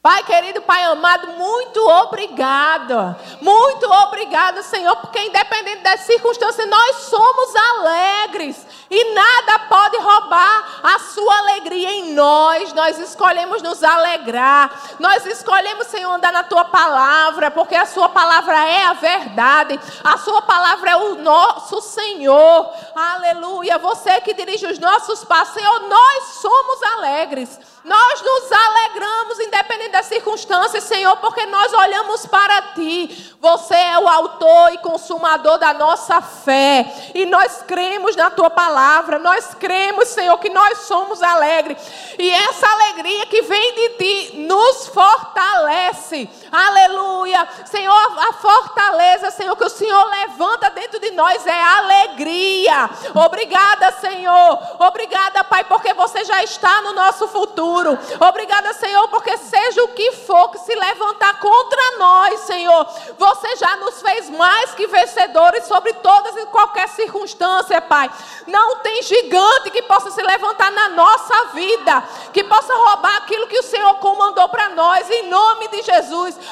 Pai 0.02 0.22
querido, 0.24 0.62
Pai 0.62 0.82
amado, 0.84 1.28
muito 1.32 1.78
obrigada. 1.86 3.18
Muito 3.38 3.84
obrigada, 3.84 4.62
Senhor, 4.62 4.96
porque 4.96 5.20
independente 5.20 5.82
das 5.82 6.00
circunstâncias, 6.00 6.66
nós 6.70 6.96
somos 7.02 7.54
alegres. 7.54 8.66
E 8.90 9.12
nada 9.12 9.58
pode 9.68 9.98
roubar 9.98 10.80
a 10.82 10.98
sua 11.00 11.38
alegria 11.40 11.90
em 11.90 12.14
nós. 12.14 12.72
Nós 12.72 12.98
escolhemos 12.98 13.60
nos 13.60 13.84
alegrar. 13.84 14.72
Nós 14.98 15.26
escolhemos, 15.26 15.88
Senhor, 15.88 16.10
andar 16.10 16.32
na 16.32 16.44
tua 16.44 16.64
palavra, 16.64 17.50
porque 17.50 17.74
a 17.74 17.84
sua 17.84 18.08
palavra 18.08 18.56
é 18.66 18.84
a 18.86 18.94
verdade. 18.94 19.78
A 20.02 20.16
sua 20.16 20.40
palavra 20.40 20.92
é 20.92 20.96
o 20.96 21.16
nosso 21.16 21.82
Senhor. 21.82 22.72
Aleluia. 22.96 23.76
Você 23.76 24.18
que 24.22 24.32
dirige 24.32 24.66
os 24.66 24.78
nossos 24.78 25.26
passos, 25.26 25.52
Senhor, 25.52 25.80
nós 25.80 26.24
somos 26.40 26.82
alegres. 26.84 27.60
Nós 27.82 28.22
nos 28.22 28.52
alegramos, 28.52 29.40
independente 29.40 29.92
das 29.92 30.06
circunstâncias, 30.06 30.84
Senhor, 30.84 31.16
porque 31.16 31.46
nós 31.46 31.72
olhamos 31.72 32.26
para 32.26 32.62
Ti. 32.74 33.34
Você 33.40 33.74
é 33.74 33.98
o 33.98 34.06
autor 34.06 34.72
e 34.74 34.78
consumador 34.78 35.58
da 35.58 35.72
nossa 35.72 36.20
fé. 36.20 37.10
E 37.14 37.24
nós 37.24 37.62
cremos 37.66 38.14
na 38.16 38.30
Tua 38.30 38.50
palavra. 38.50 39.18
Nós 39.18 39.54
cremos, 39.54 40.08
Senhor, 40.08 40.36
que 40.38 40.50
nós 40.50 40.80
somos 40.80 41.22
alegres. 41.22 41.78
E 42.18 42.30
essa 42.30 42.66
alegria 42.68 43.26
que 43.26 43.42
vem 43.42 43.74
de 43.74 43.88
Ti 43.90 44.36
nos 44.38 44.88
fortalece. 44.88 45.79
Aleluia. 46.50 47.46
Senhor, 47.66 48.18
a 48.18 48.32
fortaleza, 48.32 49.30
Senhor, 49.30 49.54
que 49.56 49.64
o 49.64 49.70
Senhor 49.70 50.04
levanta 50.06 50.70
dentro 50.70 50.98
de 50.98 51.12
nós 51.12 51.46
é 51.46 51.62
alegria. 51.62 52.90
Obrigada, 53.14 53.92
Senhor. 53.92 54.58
Obrigada, 54.80 55.44
Pai, 55.44 55.62
porque 55.64 55.94
você 55.94 56.24
já 56.24 56.42
está 56.42 56.82
no 56.82 56.92
nosso 56.92 57.28
futuro. 57.28 57.96
Obrigada, 58.28 58.72
Senhor, 58.74 59.06
porque 59.08 59.36
seja 59.36 59.84
o 59.84 59.88
que 59.88 60.12
for 60.12 60.50
que 60.50 60.58
se 60.58 60.74
levantar 60.74 61.38
contra 61.38 61.98
nós, 61.98 62.40
Senhor, 62.40 62.86
você 63.16 63.56
já 63.56 63.76
nos 63.76 64.02
fez 64.02 64.28
mais 64.30 64.74
que 64.74 64.86
vencedores 64.88 65.64
sobre 65.64 65.92
todas 65.94 66.36
e 66.36 66.46
qualquer 66.46 66.88
circunstância, 66.88 67.80
Pai. 67.80 68.10
Não 68.46 68.76
tem 68.76 69.02
gigante 69.02 69.70
que 69.70 69.82
possa 69.82 70.10
se 70.10 70.22
levantar 70.22 70.72
na 70.72 70.88
nossa 70.88 71.46
vida, 71.54 72.02
que 72.32 72.42
possa 72.42 72.74
roubar 72.74 73.16
aquilo 73.18 73.46
que 73.46 73.58
o 73.58 73.62
Senhor 73.62 73.94
comandou 73.96 74.48
para 74.48 74.70
nós, 74.70 75.08
em 75.08 75.28
nome 75.28 75.68
de 75.68 75.82
Jesus. 75.82 75.99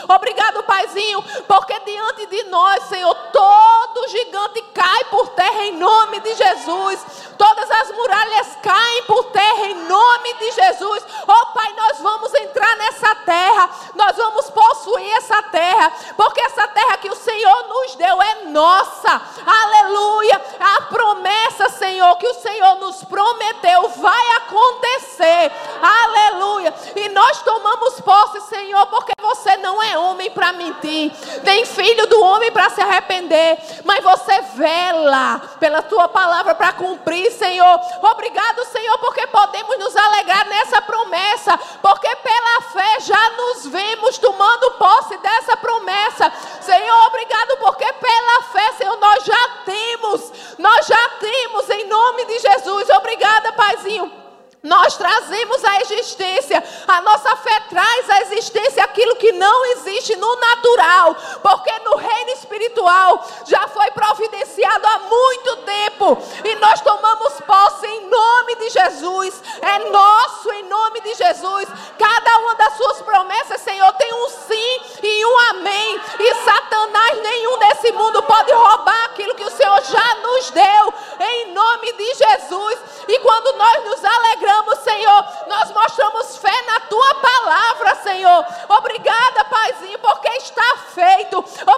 Obrigado, 0.08 0.62
Paizinho, 0.64 1.22
porque 1.46 1.78
diante 1.80 2.26
de 2.26 2.44
nós, 2.44 2.84
Senhor, 2.84 3.14
todo 3.32 4.08
gigante 4.08 4.62
cai 4.74 5.04
por 5.04 5.28
terra 5.30 5.64
em 5.64 5.76
nome 5.76 6.20
de 6.20 6.34
Jesus. 6.34 7.06
Todas 7.38 7.70
as 7.70 7.92
muralhas 7.92 8.58
caem 8.62 9.02
por 9.04 9.24
terra 9.26 9.66
em 9.66 9.74
nome 9.86 10.34
de 10.34 10.50
Jesus. 10.50 11.06
Oh 11.26 11.46
Pai, 11.54 11.72
nós 11.76 12.00
vamos 12.00 12.34
entrar 12.34 12.76
nessa 12.76 13.14
terra, 13.14 13.70
nós 13.94 14.16
vamos 14.16 14.50
possuir 14.50 15.10
essa 15.16 15.42
terra, 15.44 15.92
porque 16.16 16.40
essa 16.40 16.66
terra 16.68 16.96
que 16.98 17.08
o 17.08 17.16
Senhor 17.16 17.68
nos 17.68 17.94
deu 17.94 18.20
é 18.20 18.34
nossa. 18.46 19.22
Aleluia. 19.46 20.42
A 20.58 20.82
promessa, 20.82 21.68
Senhor, 21.70 22.16
que 22.16 22.26
o 22.26 22.34
Senhor 22.34 22.74
nos 22.76 23.04
prometeu 23.04 23.88
vai 23.90 24.30
acontecer. 24.36 25.52
Aleluia. 25.80 26.74
E 26.96 27.08
nós 27.10 27.42
tomamos 27.42 28.00
posse, 28.00 28.27
homem 30.28 30.30
para 30.30 30.52
mentir, 30.52 31.12
nem 31.42 31.64
filho 31.64 32.06
do 32.06 32.22
homem 32.22 32.52
para 32.52 32.70
se 32.70 32.80
arrepender, 32.80 33.58
mas 33.84 34.04
você 34.04 34.40
vela 34.54 35.40
pela 35.58 35.82
tua 35.82 36.08
palavra 36.08 36.54
para 36.54 36.72
cumprir, 36.72 37.30
Senhor. 37.32 37.80
Obrigado, 38.02 38.64
Senhor, 38.66 38.98
porque 38.98 39.26
podemos 39.28 39.78
nos 39.78 39.96
alegrar 39.96 40.46
nessa 40.46 40.82
promessa, 40.82 41.58
porque 41.82 42.14
pela 42.16 42.60
fé 42.72 43.00
já 43.00 43.30
nos 43.30 43.66
vemos 43.66 44.18
tomando 44.18 44.72
posse 44.72 45.16
dessa 45.18 45.56
promessa. 45.56 46.32
Senhor, 46.60 47.06
obrigado 47.06 47.56
porque 47.58 47.92
pela 47.94 48.42
fé, 48.52 48.72
Senhor, 48.72 48.96
nós 48.98 49.24
já 49.24 49.48
temos, 49.64 50.32
nós 50.58 50.86
já 50.86 51.08
temos 51.20 51.70
em 51.70 51.86
nome 51.86 52.24
de 52.26 52.38
Jesus. 52.38 52.88
Obrigada, 52.90 53.52
Paizinho 53.52 54.28
nós 54.62 54.96
trazemos 54.96 55.64
a 55.64 55.80
existência, 55.80 56.62
a 56.86 57.00
nossa 57.02 57.36
fé 57.36 57.60
traz 57.68 58.10
a 58.10 58.20
existência 58.22 58.77
aquilo 58.98 59.14
que 59.14 59.30
não 59.32 59.64
existe 59.66 60.16
no 60.16 60.36
natural, 60.36 61.16
porque 61.40 61.72
no 61.84 61.96
reino 61.96 62.30
espiritual 62.30 63.24
já 63.46 63.68
foi 63.68 63.88
providenciado 63.92 64.86
há 64.86 64.98
muito 64.98 65.56
tempo 65.58 66.18
e 66.44 66.54
nós 66.56 66.80
tomamos 66.80 67.40
posse 67.46 67.86
em 67.86 68.08
nome 68.08 68.56
de 68.56 68.70
Jesus, 68.70 69.40
é 69.62 69.78
nosso 69.90 70.52
em 70.52 70.64
nome 70.64 71.00
de 71.02 71.14
Jesus. 71.14 71.68
Cada 71.96 72.38
uma 72.38 72.54
das 72.56 72.74
suas 72.76 73.02
promessas, 73.02 73.60
Senhor, 73.60 73.92
tem 73.92 74.12
um 74.12 74.28
sim 74.28 74.80
e 75.02 75.26
um 75.26 75.38
amém, 75.50 76.00
e 76.18 76.34
Satanás 76.34 77.22
nenhum 77.22 77.58
desse 77.58 77.92
mundo 77.92 78.20
pode 78.24 78.52
roubar 78.52 79.04
aquilo 79.04 79.34
que 79.36 79.44
o 79.44 79.50
Senhor 79.50 79.80
já 79.82 80.14
nos 80.16 80.50
deu, 80.50 80.94
em 81.20 81.52
nome 81.52 81.92
de 81.92 82.14
Jesus. 82.14 82.78
E 83.08 83.18
quando 83.20 83.56
nós 83.56 83.84
nos 83.84 84.04
alegramos, 84.04 84.78
Senhor. 84.80 85.24
Nós 85.46 85.70
mostramos 85.72 86.36
fé 86.36 86.62
na 86.66 86.80
tua 86.80 87.14
palavra, 87.14 87.94
Senhor. 88.02 88.44
18, 91.30 91.77